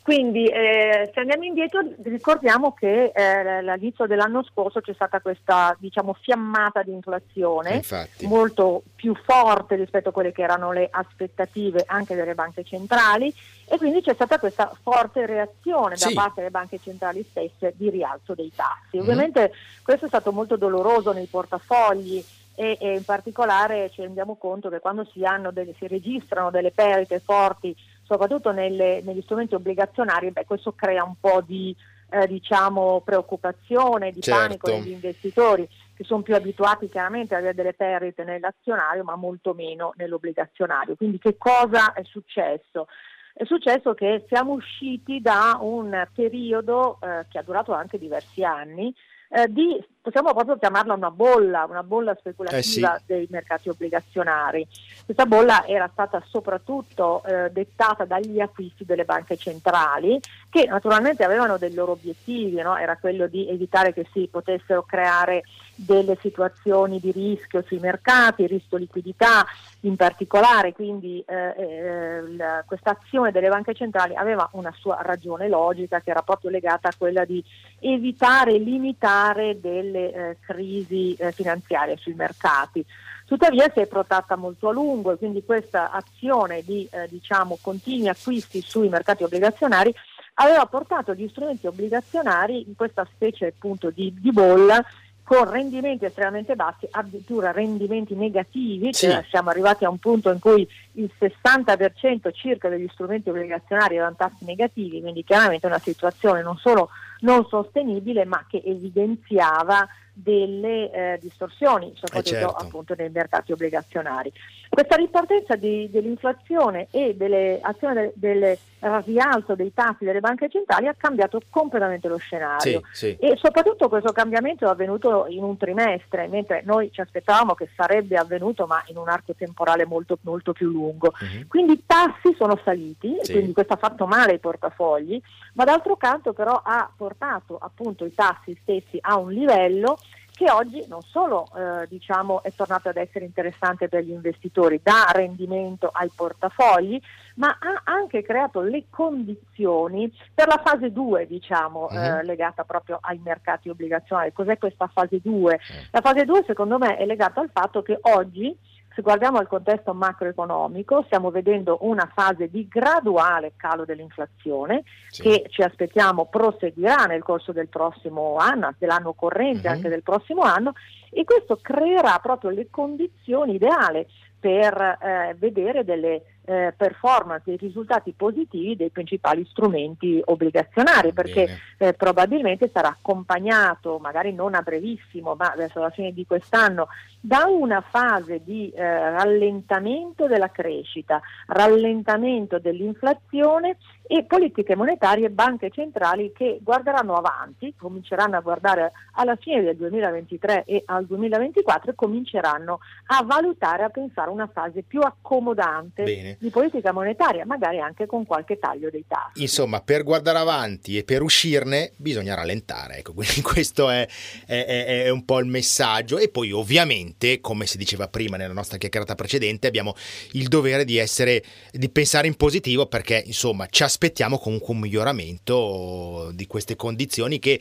Quindi 0.10 0.48
eh, 0.48 1.12
se 1.14 1.20
andiamo 1.20 1.44
indietro 1.44 1.82
ricordiamo 2.02 2.74
che 2.74 3.12
eh, 3.14 3.24
all'inizio 3.24 4.08
dell'anno 4.08 4.44
scorso 4.44 4.82
c'è 4.82 4.96
stata 4.96 5.22
questa 5.22 5.78
diciamo, 5.78 6.16
fiammata 6.20 6.82
di 6.82 6.92
inflazione 6.92 7.76
Infatti. 7.76 8.26
molto 8.26 8.82
più 8.96 9.14
forte 9.14 9.76
rispetto 9.76 10.10
a 10.10 10.12
quelle 10.12 10.32
che 10.32 10.42
erano 10.42 10.72
le 10.72 10.88
aspettative 10.90 11.84
anche 11.86 12.16
delle 12.16 12.34
banche 12.34 12.64
centrali 12.64 13.32
e 13.68 13.78
quindi 13.78 14.02
c'è 14.02 14.16
stata 14.16 14.40
questa 14.40 14.76
forte 14.82 15.28
reazione 15.28 15.94
da 15.96 16.10
parte 16.12 16.38
delle 16.38 16.50
banche 16.50 16.80
centrali 16.82 17.24
stesse 17.30 17.76
di 17.78 17.92
rialzo 17.92 18.34
dei 18.34 18.52
tassi. 18.56 18.98
Mm-hmm. 18.98 19.02
Ovviamente 19.02 19.52
questo 19.84 20.06
è 20.06 20.08
stato 20.08 20.32
molto 20.32 20.56
doloroso 20.56 21.12
nei 21.12 21.28
portafogli 21.28 22.26
e, 22.56 22.78
e 22.78 22.96
in 22.96 23.06
particolare 23.06 23.90
ci 23.92 24.02
rendiamo 24.02 24.38
conto 24.38 24.70
che 24.70 24.80
quando 24.80 25.08
si, 25.14 25.22
delle, 25.54 25.76
si 25.78 25.86
registrano 25.86 26.50
delle 26.50 26.72
perdite 26.72 27.20
forti 27.20 27.76
soprattutto 28.10 28.52
nelle, 28.52 29.02
negli 29.04 29.22
strumenti 29.22 29.54
obbligazionari, 29.54 30.32
beh, 30.32 30.46
questo 30.46 30.74
crea 30.74 31.04
un 31.04 31.14
po' 31.20 31.44
di 31.46 31.76
eh, 32.10 32.26
diciamo, 32.26 33.02
preoccupazione, 33.06 34.12
di 34.12 34.22
certo. 34.22 34.40
panico 34.40 34.72
negli 34.72 34.94
investitori 34.94 35.70
che 35.94 36.04
sono 36.04 36.24
più 36.24 36.34
abituati 36.34 36.90
chiaramente 36.90 37.36
ad 37.36 37.42
avere 37.42 37.56
delle 37.56 37.74
perdite 37.74 38.24
nell'azionario 38.24 39.04
ma 39.04 39.16
molto 39.16 39.54
meno 39.54 39.94
nell'obbligazionario. 39.98 40.96
Quindi 40.96 41.20
che 41.20 41.38
cosa 41.38 41.94
è 41.94 42.02
successo? 42.04 42.88
È 43.32 43.46
successo 43.46 43.94
che 43.94 44.26
siamo 44.28 44.54
usciti 44.54 45.22
da 45.22 45.60
un 45.62 46.08
periodo 46.14 46.98
eh, 47.02 47.28
che 47.30 47.38
ha 47.38 47.44
durato 47.44 47.74
anche 47.74 48.00
diversi 48.00 48.44
anni 48.44 48.92
eh, 49.30 49.48
di, 49.48 49.80
possiamo 50.02 50.34
proprio 50.34 50.58
chiamarla 50.58 50.94
una 50.94 51.12
bolla, 51.12 51.66
una 51.70 51.84
bolla 51.84 52.16
speculativa 52.16 52.96
eh 52.96 53.00
sì. 53.00 53.04
dei 53.06 53.28
mercati 53.30 53.70
obbligazionari. 53.70 54.68
Questa 55.04 55.26
bolla 55.26 55.66
era 55.66 55.90
stata 55.92 56.22
soprattutto 56.28 57.24
eh, 57.26 57.50
dettata 57.52 58.06
dagli 58.06 58.40
acquisti 58.40 58.86
delle 58.86 59.06
banche 59.06 59.38
centrali 59.38 60.20
che 60.50 60.66
naturalmente 60.66 61.24
avevano 61.24 61.58
dei 61.58 61.74
loro 61.74 61.92
obiettivi, 61.92 62.62
no? 62.62 62.78
era 62.78 62.98
quello 62.98 63.28
di 63.28 63.48
evitare 63.50 63.94
che 63.94 64.08
si 64.12 64.28
potessero 64.32 64.84
creare 64.84 65.44
delle 65.76 66.18
situazioni 66.20 67.00
di 67.00 67.12
rischio 67.12 67.62
sui 67.62 67.80
mercati, 67.80 68.48
rischio 68.48 68.78
liquidità 68.78 69.46
in 69.82 69.96
particolare, 69.96 70.74
quindi 70.74 71.24
eh, 71.26 71.54
eh, 71.58 72.64
questa 72.66 72.98
azione 73.00 73.32
delle 73.32 73.48
banche 73.48 73.74
centrali 73.74 74.16
aveva 74.16 74.50
una 74.54 74.74
sua 74.78 75.00
ragione 75.02 75.48
logica 75.48 76.02
che 76.02 76.10
era 76.10 76.22
proprio 76.22 76.50
legata 76.50 76.90
a 76.90 76.94
quella 76.98 77.24
di 77.24 77.44
evitare 77.80 78.56
e 78.56 78.60
limitare 78.60 79.60
delle 79.60 79.89
eh, 79.96 80.38
crisi 80.40 81.14
eh, 81.16 81.32
finanziarie 81.32 81.98
sui 81.98 82.14
mercati. 82.14 82.86
Tuttavia 83.26 83.70
si 83.72 83.80
è 83.80 83.88
protratta 83.88 84.36
molto 84.36 84.70
a 84.70 84.72
lungo 84.72 85.12
e 85.12 85.18
quindi 85.18 85.44
questa 85.44 85.92
azione 85.92 86.64
di 86.64 86.88
eh, 86.92 87.08
diciamo, 87.08 87.60
continui 87.62 88.10
acquisti 88.10 88.62
sui 88.62 88.90
mercati 88.90 89.24
obbligazionari 89.24 89.94
aveva 90.42 90.66
portato 90.66 91.14
gli 91.14 91.28
strumenti 91.28 91.68
obbligazionari 91.68 92.66
in 92.68 92.76
questa 92.76 93.06
specie 93.14 93.48
appunto 93.48 93.90
di, 93.90 94.16
di 94.20 94.32
bolla 94.32 94.84
con 95.30 95.48
rendimenti 95.48 96.06
estremamente 96.06 96.56
bassi, 96.56 96.88
addirittura 96.90 97.52
rendimenti 97.52 98.16
negativi, 98.16 98.92
sì. 98.92 99.06
cioè 99.06 99.24
siamo 99.30 99.52
arrivati 99.52 99.86
a 99.86 99.90
un 99.90 100.00
punto 100.00 100.32
in 100.32 100.40
cui 100.40 100.68
il 100.94 101.12
60% 101.20 102.34
circa 102.34 102.68
degli 102.68 102.88
strumenti 102.92 103.30
obbligazionari 103.30 103.98
erano 103.98 104.16
tassi 104.18 104.44
negativi, 104.46 105.00
quindi 105.02 105.24
chiaramente 105.24 105.68
una 105.68 105.78
situazione 105.78 106.42
non 106.42 106.58
solo 106.58 106.90
non 107.22 107.46
sostenibile 107.48 108.26
ma 108.26 108.46
che 108.48 108.62
evidenziava 108.64 109.88
delle 110.22 110.92
eh, 110.92 111.20
distorsioni, 111.22 111.94
soprattutto 111.96 112.36
eh 112.36 112.40
certo. 112.40 112.56
appunto 112.56 112.94
nei 112.98 113.10
mercati 113.10 113.52
obbligazionari. 113.52 114.32
Questa 114.70 114.96
ripartenza 114.96 115.56
di, 115.56 115.90
dell'inflazione 115.90 116.88
e 116.92 117.16
delle 117.16 117.60
azioni 117.62 117.94
del, 117.94 118.12
del, 118.14 118.58
rialzo 119.04 119.56
dei 119.56 119.74
tassi 119.74 120.06
delle 120.06 120.20
banche 120.22 120.48
centrali 120.48 120.88
ha 120.88 120.96
cambiato 120.96 121.42
completamente 121.50 122.08
lo 122.08 122.16
scenario 122.16 122.82
sì, 122.94 123.08
sì. 123.10 123.18
e 123.20 123.36
soprattutto 123.36 123.90
questo 123.90 124.14
cambiamento 124.14 124.66
è 124.66 124.70
avvenuto 124.70 125.26
in 125.28 125.44
un 125.44 125.58
trimestre, 125.58 126.28
mentre 126.28 126.62
noi 126.64 126.90
ci 126.92 127.02
aspettavamo 127.02 127.56
che 127.56 127.68
sarebbe 127.76 128.16
avvenuto 128.16 128.68
ma 128.68 128.82
in 128.88 128.98
un 128.98 129.10
arco 129.10 129.34
temporale 129.34 129.86
molto, 129.86 130.18
molto 130.22 130.54
più 130.54 130.70
lungo. 130.70 131.14
Uh-huh. 131.20 131.48
Quindi 131.48 131.74
i 131.74 131.84
tassi 131.86 132.34
sono 132.38 132.58
saliti, 132.64 133.18
sì. 133.22 133.34
quindi 133.34 133.52
questo 133.52 133.74
ha 133.74 133.78
fatto 133.78 134.06
male 134.06 134.34
ai 134.34 134.40
portafogli, 134.40 135.20
ma 135.54 135.66
d'altro 135.66 135.98
canto 135.98 136.32
però 136.34 136.62
ha 136.64 136.90
portato 136.96 137.58
appunto 137.60 138.06
i 138.06 138.14
tassi 138.14 138.58
stessi 138.62 138.98
a 139.02 139.18
un 139.18 139.32
livello 139.32 139.98
che 140.40 140.50
oggi 140.50 140.86
non 140.88 141.02
solo 141.02 141.50
eh, 141.54 141.86
diciamo, 141.90 142.42
è 142.44 142.54
tornato 142.56 142.88
ad 142.88 142.96
essere 142.96 143.26
interessante 143.26 143.90
per 143.90 144.06
gli 144.06 144.12
investitori, 144.12 144.80
dà 144.82 145.12
rendimento 145.12 145.90
ai 145.92 146.10
portafogli, 146.16 146.98
ma 147.36 147.50
ha 147.60 147.82
anche 147.84 148.24
creato 148.24 148.62
le 148.62 148.86
condizioni 148.90 150.10
per 150.34 150.48
la 150.48 150.62
fase 150.64 150.94
2, 150.94 151.28
diciamo, 151.28 151.90
eh, 151.90 152.24
legata 152.24 152.64
proprio 152.64 153.00
ai 153.02 153.20
mercati 153.22 153.68
obbligazionari. 153.68 154.32
Cos'è 154.32 154.58
questa 154.58 154.88
fase 154.88 155.20
2? 155.22 155.60
La 155.92 156.00
fase 156.00 156.24
2 156.24 156.44
secondo 156.48 156.78
me 156.78 156.96
è 156.96 157.06
legata 157.06 157.42
al 157.42 157.50
fatto 157.52 157.82
che 157.82 157.98
oggi 158.04 158.58
se 158.94 159.02
guardiamo 159.02 159.38
al 159.38 159.48
contesto 159.48 159.94
macroeconomico, 159.94 161.04
stiamo 161.06 161.32
vedendo 161.32 161.78
una 161.82 162.10
fase 162.14 162.50
di 162.50 162.68
graduale 162.68 163.54
calo 163.56 163.86
dell'inflazione 163.86 164.84
sì. 165.10 165.22
che 165.22 165.46
ci 165.50 165.62
aspettiamo 165.62 166.26
proseguirà 166.26 167.06
nel 167.06 167.24
corso 167.24 167.52
del 167.52 167.68
prossimo 167.68 168.36
anno, 168.38 168.74
dell'anno 168.78 169.14
corrente, 169.14 169.68
uh-huh. 169.68 169.74
anche 169.74 169.90
del 169.90 170.04
prossimo 170.04 170.42
anno, 170.42 170.74
e 171.12 171.24
questo 171.24 171.60
creerà 171.62 172.20
proprio 172.20 172.50
le 172.50 172.68
condizioni 172.70 173.56
ideali 173.56 174.06
per 174.40 174.98
eh, 175.02 175.36
vedere 175.38 175.84
delle 175.84 176.39
eh, 176.50 176.74
performance, 176.76 177.44
dei 177.46 177.58
risultati 177.58 178.12
positivi 178.18 178.76
dei 178.76 178.90
principali 178.90 179.46
strumenti 179.48 180.20
obbligazionari, 180.26 181.14
perché 181.14 181.60
eh, 181.78 181.94
probabilmente 181.94 182.72
sarà 182.74 182.88
accompagnato, 182.88 184.00
magari 184.00 184.34
non 184.34 184.56
a 184.56 184.62
brevissimo, 184.62 185.36
ma 185.36 185.54
verso 185.56 185.80
la 185.80 185.92
fine 185.92 186.12
di 186.12 186.26
quest'anno, 186.26 186.88
da 187.20 187.46
una 187.46 187.82
fase 187.82 188.42
di 188.44 188.72
eh, 188.72 188.82
rallentamento 188.82 190.26
della 190.26 190.50
crescita, 190.50 191.22
rallentamento 191.46 192.58
dell'inflazione 192.58 193.78
e 194.12 194.24
politiche 194.24 194.76
monetarie 194.76 195.28
e 195.28 195.30
banche 195.30 195.70
centrali 195.70 196.32
che 196.34 196.60
guarderanno 196.64 197.14
avanti, 197.14 197.76
cominceranno 197.78 198.38
a 198.38 198.40
guardare 198.40 198.92
alla 199.14 199.36
fine 199.36 199.62
del 199.62 199.76
2023 199.76 200.64
e 200.66 200.82
al 200.88 201.06
2024 201.06 201.92
e 201.92 201.96
cominceranno 201.96 202.80
a 203.06 203.24
valutare, 203.24 203.84
a 203.84 203.90
pensare 203.90 204.30
a 204.30 204.34
una 204.34 204.50
fase 204.52 204.82
più 204.82 205.02
accomodante 205.02 206.04
Bene. 206.04 206.38
Di 206.40 206.50
politica 206.50 206.94
monetaria, 206.94 207.46
magari 207.46 207.80
anche 207.80 208.06
con 208.06 208.26
qualche 208.26 208.58
taglio 208.58 208.90
dei 208.90 209.04
tassi. 209.06 209.42
Insomma, 209.42 209.82
per 209.82 210.04
guardare 210.04 210.38
avanti 210.38 210.98
e 210.98 211.04
per 211.04 211.22
uscirne 211.22 211.92
bisogna 211.98 212.34
rallentare, 212.34 213.00
ecco, 213.00 213.12
quindi 213.14 213.42
questo 213.42 213.90
è, 213.90 214.08
è, 214.46 215.04
è 215.04 215.10
un 215.10 215.26
po' 215.26 215.40
il 215.40 215.48
messaggio 215.48 216.18
e 216.18 216.30
poi 216.30 216.52
ovviamente, 216.52 217.42
come 217.42 217.66
si 217.66 217.78
diceva 217.78 218.08
prima 218.08 218.38
nella 218.38 218.54
nostra 218.54 218.78
chiacchierata 218.78 219.16
precedente, 219.16 219.68
abbiamo 219.68 219.96
il 220.32 220.48
dovere 220.48 220.86
di 220.86 220.98
essere, 220.98 221.44
di 221.72 221.90
pensare 221.90 222.28
in 222.28 222.36
positivo 222.36 222.86
perché 222.86 223.22
insomma 223.26 223.68
ci 223.68 223.84
aspettiamo 223.84 224.40
comunque 224.40 224.74
un 224.74 224.80
miglioramento 224.80 226.32
di 226.34 226.48
queste 226.48 226.78
condizioni 226.78 227.40
che 227.40 227.60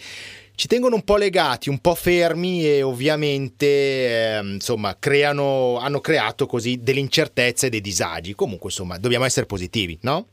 ci 0.58 0.66
tengono 0.66 0.96
un 0.96 1.04
po' 1.04 1.16
legati, 1.16 1.68
un 1.68 1.78
po' 1.78 1.94
fermi 1.94 2.66
e 2.66 2.82
ovviamente 2.82 3.64
eh, 3.64 4.40
insomma 4.40 4.96
creano, 4.98 5.78
hanno 5.78 6.00
creato 6.00 6.46
così 6.46 6.82
delle 6.82 6.98
incertezze 6.98 7.66
e 7.66 7.70
dei 7.70 7.80
disagi. 7.80 8.34
Comunque 8.34 8.70
insomma 8.70 8.98
dobbiamo 8.98 9.24
essere 9.24 9.46
positivi, 9.46 9.96
no? 10.02 10.26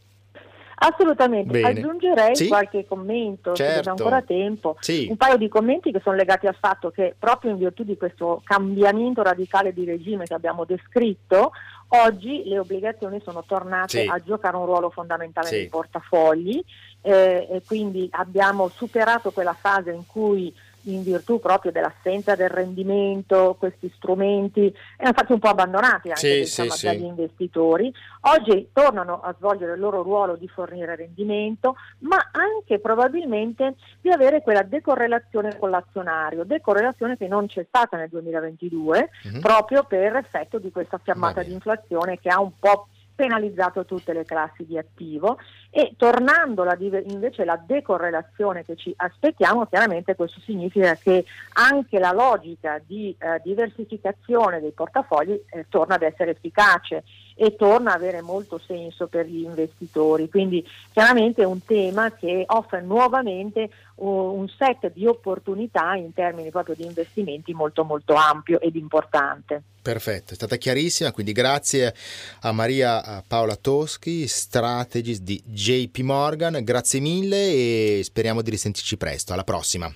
Assolutamente, 0.78 1.52
Bene. 1.52 1.80
aggiungerei 1.80 2.36
sì? 2.36 2.48
qualche 2.48 2.88
commento, 2.88 3.54
certo. 3.54 3.76
se 3.76 3.82
c'è 3.82 3.90
ancora 3.90 4.24
tempo, 4.24 4.78
sì. 4.80 5.06
un 5.08 5.16
paio 5.16 5.38
di 5.38 5.48
commenti 5.48 5.92
che 5.92 6.02
sono 6.04 6.16
legati 6.16 6.48
al 6.48 6.58
fatto 6.60 6.90
che 6.90 7.14
proprio 7.18 7.52
in 7.52 7.58
virtù 7.58 7.84
di 7.84 7.96
questo 7.96 8.42
cambiamento 8.44 9.22
radicale 9.22 9.74
di 9.74 9.86
regime 9.86 10.26
che 10.26 10.34
abbiamo 10.34 10.66
descritto, 10.66 11.52
oggi 11.90 12.44
le 12.46 12.58
obbligazioni 12.58 13.22
sono 13.24 13.44
tornate 13.46 14.02
sì. 14.02 14.08
a 14.08 14.18
giocare 14.18 14.58
un 14.58 14.66
ruolo 14.66 14.90
fondamentale 14.90 15.52
nei 15.52 15.70
portafogli 15.70 16.64
eh, 17.06 17.48
e 17.52 17.62
quindi 17.66 18.08
abbiamo 18.12 18.68
superato 18.70 19.32
quella 19.32 19.54
fase 19.54 19.92
in 19.92 20.06
cui 20.08 20.54
in 20.86 21.04
virtù 21.04 21.40
proprio 21.40 21.72
dell'assenza 21.72 22.36
del 22.36 22.50
rendimento, 22.50 23.56
questi 23.58 23.92
strumenti 23.96 24.74
erano 24.98 25.16
stati 25.16 25.32
un 25.32 25.40
po' 25.40 25.48
abbandonati 25.50 26.10
anche 26.10 26.20
sì, 26.20 26.40
diciamo, 26.40 26.70
sì, 26.72 26.86
dagli 26.86 27.00
sì. 27.00 27.06
investitori. 27.06 27.94
Oggi 28.22 28.70
tornano 28.74 29.22
a 29.22 29.34
svolgere 29.38 29.74
il 29.74 29.80
loro 29.80 30.02
ruolo 30.02 30.36
di 30.36 30.48
fornire 30.48 30.96
rendimento, 30.96 31.76
ma 32.00 32.18
anche 32.32 32.80
probabilmente 32.80 33.76
di 34.02 34.10
avere 34.10 34.42
quella 34.42 34.64
decorrelazione 34.64 35.58
con 35.58 35.70
l'azionario, 35.70 36.44
decorrelazione 36.44 37.18
che 37.18 37.28
non 37.28 37.48
c'è 37.48 37.66
stata 37.68 37.98
nel 37.98 38.10
2022 38.10 39.10
mm-hmm. 39.28 39.40
proprio 39.40 39.84
per 39.84 40.16
effetto 40.16 40.60
di 40.60 40.72
questa 40.72 41.00
fiammata 41.02 41.44
di 41.44 41.54
inflazione 41.54 42.20
che 42.20 42.30
ha 42.30 42.40
un 42.40 42.52
po' 42.60 42.88
penalizzato 43.16 43.86
tutte 43.86 44.14
le 44.14 44.26
classi 44.26 44.66
di 44.66 44.78
attivo 44.78 45.40
e 45.70 45.94
tornando 45.98 46.64
la, 46.64 46.78
invece 46.80 47.44
alla 47.44 47.62
decorrelazione 47.64 48.64
che 48.64 48.76
ci 48.76 48.94
aspettiamo, 48.96 49.66
chiaramente 49.66 50.16
questo 50.16 50.40
significa 50.42 50.96
che 50.96 51.26
anche 51.54 51.98
la 51.98 52.12
logica 52.12 52.82
di 52.86 53.16
eh, 53.18 53.42
diversificazione 53.44 54.60
dei 54.60 54.72
portafogli 54.72 55.40
eh, 55.50 55.66
torna 55.70 55.96
ad 55.96 56.04
essere 56.04 56.32
efficace 56.32 57.04
e 57.36 57.56
torna 57.56 57.94
ad 57.94 58.02
avere 58.02 58.22
molto 58.22 58.60
senso 58.66 59.08
per 59.08 59.28
gli 59.28 59.44
investitori. 59.44 60.30
Quindi 60.30 60.66
chiaramente 60.92 61.42
è 61.42 61.46
un 61.46 61.64
tema 61.64 62.12
che 62.14 62.46
offre 62.48 62.82
nuovamente 62.82 63.70
un 63.96 64.48
set 64.58 64.92
di 64.94 65.06
opportunità 65.06 65.96
in 65.96 66.14
termini 66.14 66.50
proprio 66.50 66.76
di 66.76 66.86
investimenti 66.86 67.54
molto 67.54 67.84
molto 67.84 68.14
ampio 68.14 68.60
ed 68.60 68.76
importante. 68.76 69.62
Perfetto, 69.82 70.32
è 70.32 70.36
stata 70.36 70.56
chiarissima, 70.56 71.12
quindi 71.12 71.32
grazie 71.32 71.94
a 72.42 72.52
Maria 72.52 73.24
Paola 73.26 73.56
Toschi, 73.56 74.28
strategist 74.28 75.22
di 75.22 75.42
JP 75.46 76.00
Morgan, 76.00 76.64
grazie 76.64 77.00
mille 77.00 77.38
e 77.38 78.02
speriamo 78.04 78.42
di 78.42 78.50
risentirci 78.50 78.98
presto, 78.98 79.34
alla 79.34 79.44
prossima. 79.44 79.94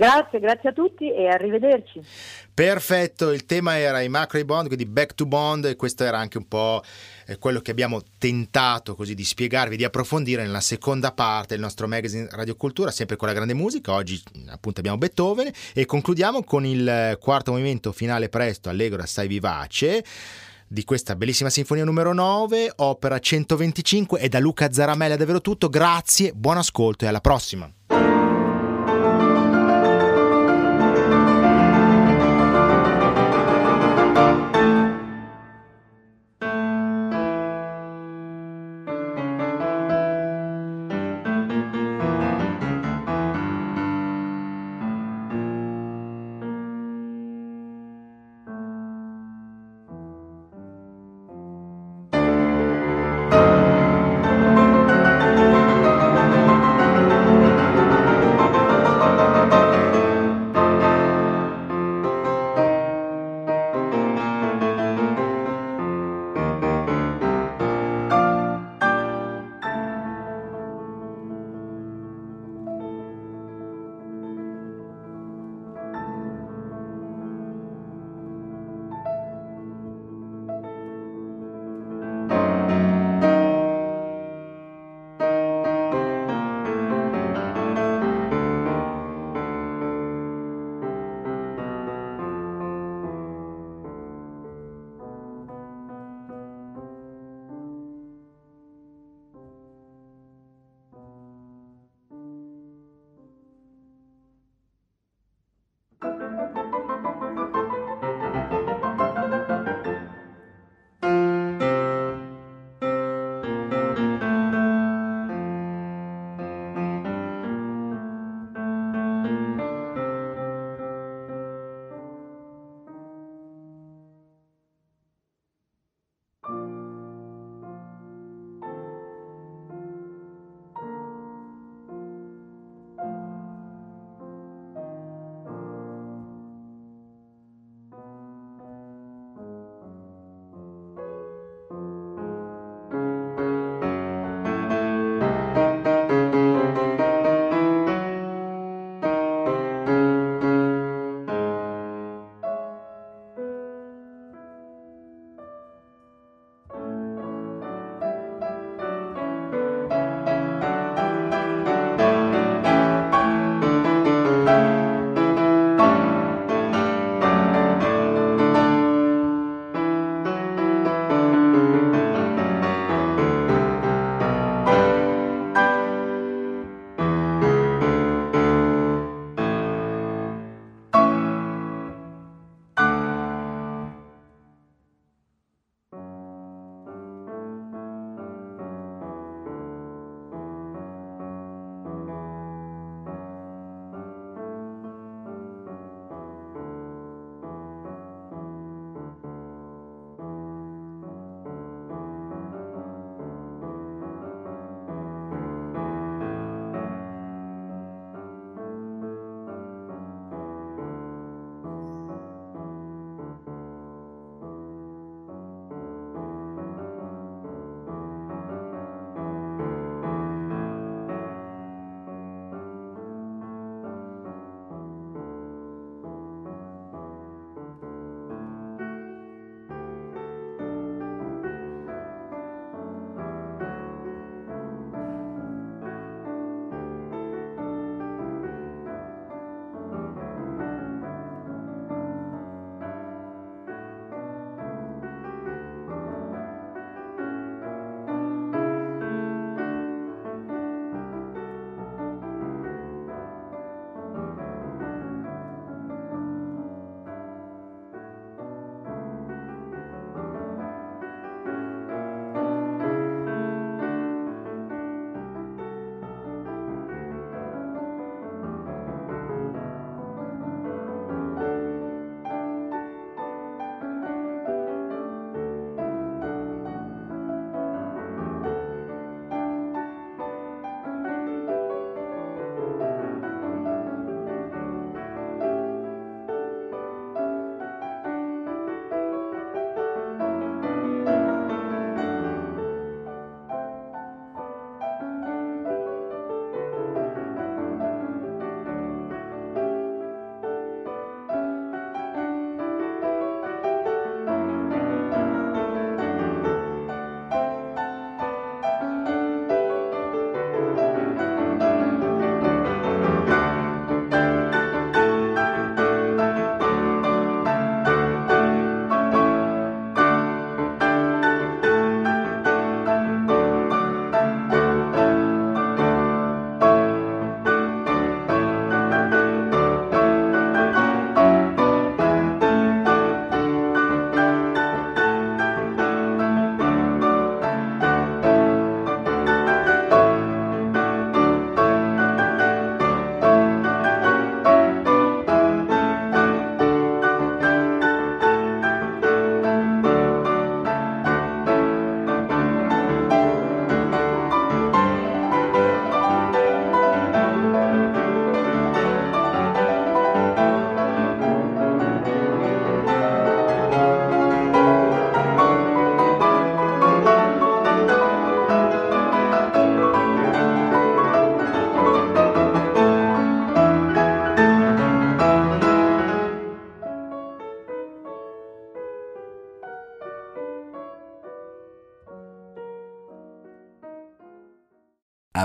Grazie, 0.00 0.40
grazie 0.40 0.70
a 0.70 0.72
tutti 0.72 1.12
e 1.12 1.28
arrivederci. 1.28 2.00
Perfetto, 2.54 3.32
il 3.32 3.44
tema 3.44 3.76
era 3.76 4.00
i 4.00 4.08
macro 4.08 4.42
bond, 4.46 4.68
quindi 4.68 4.86
back 4.86 5.12
to 5.14 5.26
bond 5.26 5.66
e 5.66 5.76
questo 5.76 6.04
era 6.04 6.16
anche 6.16 6.38
un 6.38 6.48
po' 6.48 6.82
eh, 7.26 7.36
quello 7.36 7.60
che 7.60 7.70
abbiamo 7.70 8.00
tentato 8.16 8.94
così 8.94 9.14
di 9.14 9.24
spiegarvi, 9.24 9.76
di 9.76 9.84
approfondire 9.84 10.40
nella 10.40 10.62
seconda 10.62 11.12
parte 11.12 11.48
del 11.48 11.60
nostro 11.60 11.86
magazine 11.86 12.26
Radio 12.30 12.56
Cultura, 12.56 12.90
sempre 12.90 13.16
con 13.16 13.28
la 13.28 13.34
grande 13.34 13.52
musica. 13.52 13.92
Oggi 13.92 14.18
appunto 14.48 14.80
abbiamo 14.80 14.96
Beethoven 14.96 15.50
e 15.74 15.84
concludiamo 15.84 16.44
con 16.44 16.64
il 16.64 17.18
quarto 17.20 17.50
movimento 17.50 17.92
finale 17.92 18.30
presto, 18.30 18.70
allegro 18.70 19.02
assai 19.02 19.28
vivace 19.28 20.02
di 20.66 20.82
questa 20.84 21.14
bellissima 21.14 21.50
sinfonia 21.50 21.84
numero 21.84 22.14
9, 22.14 22.72
opera 22.76 23.18
125 23.18 24.18
e 24.18 24.30
da 24.30 24.38
Luca 24.38 24.72
Zaramella 24.72 25.16
davvero 25.16 25.42
tutto. 25.42 25.68
Grazie, 25.68 26.32
buon 26.32 26.56
ascolto 26.56 27.04
e 27.04 27.08
alla 27.08 27.20
prossima. 27.20 27.70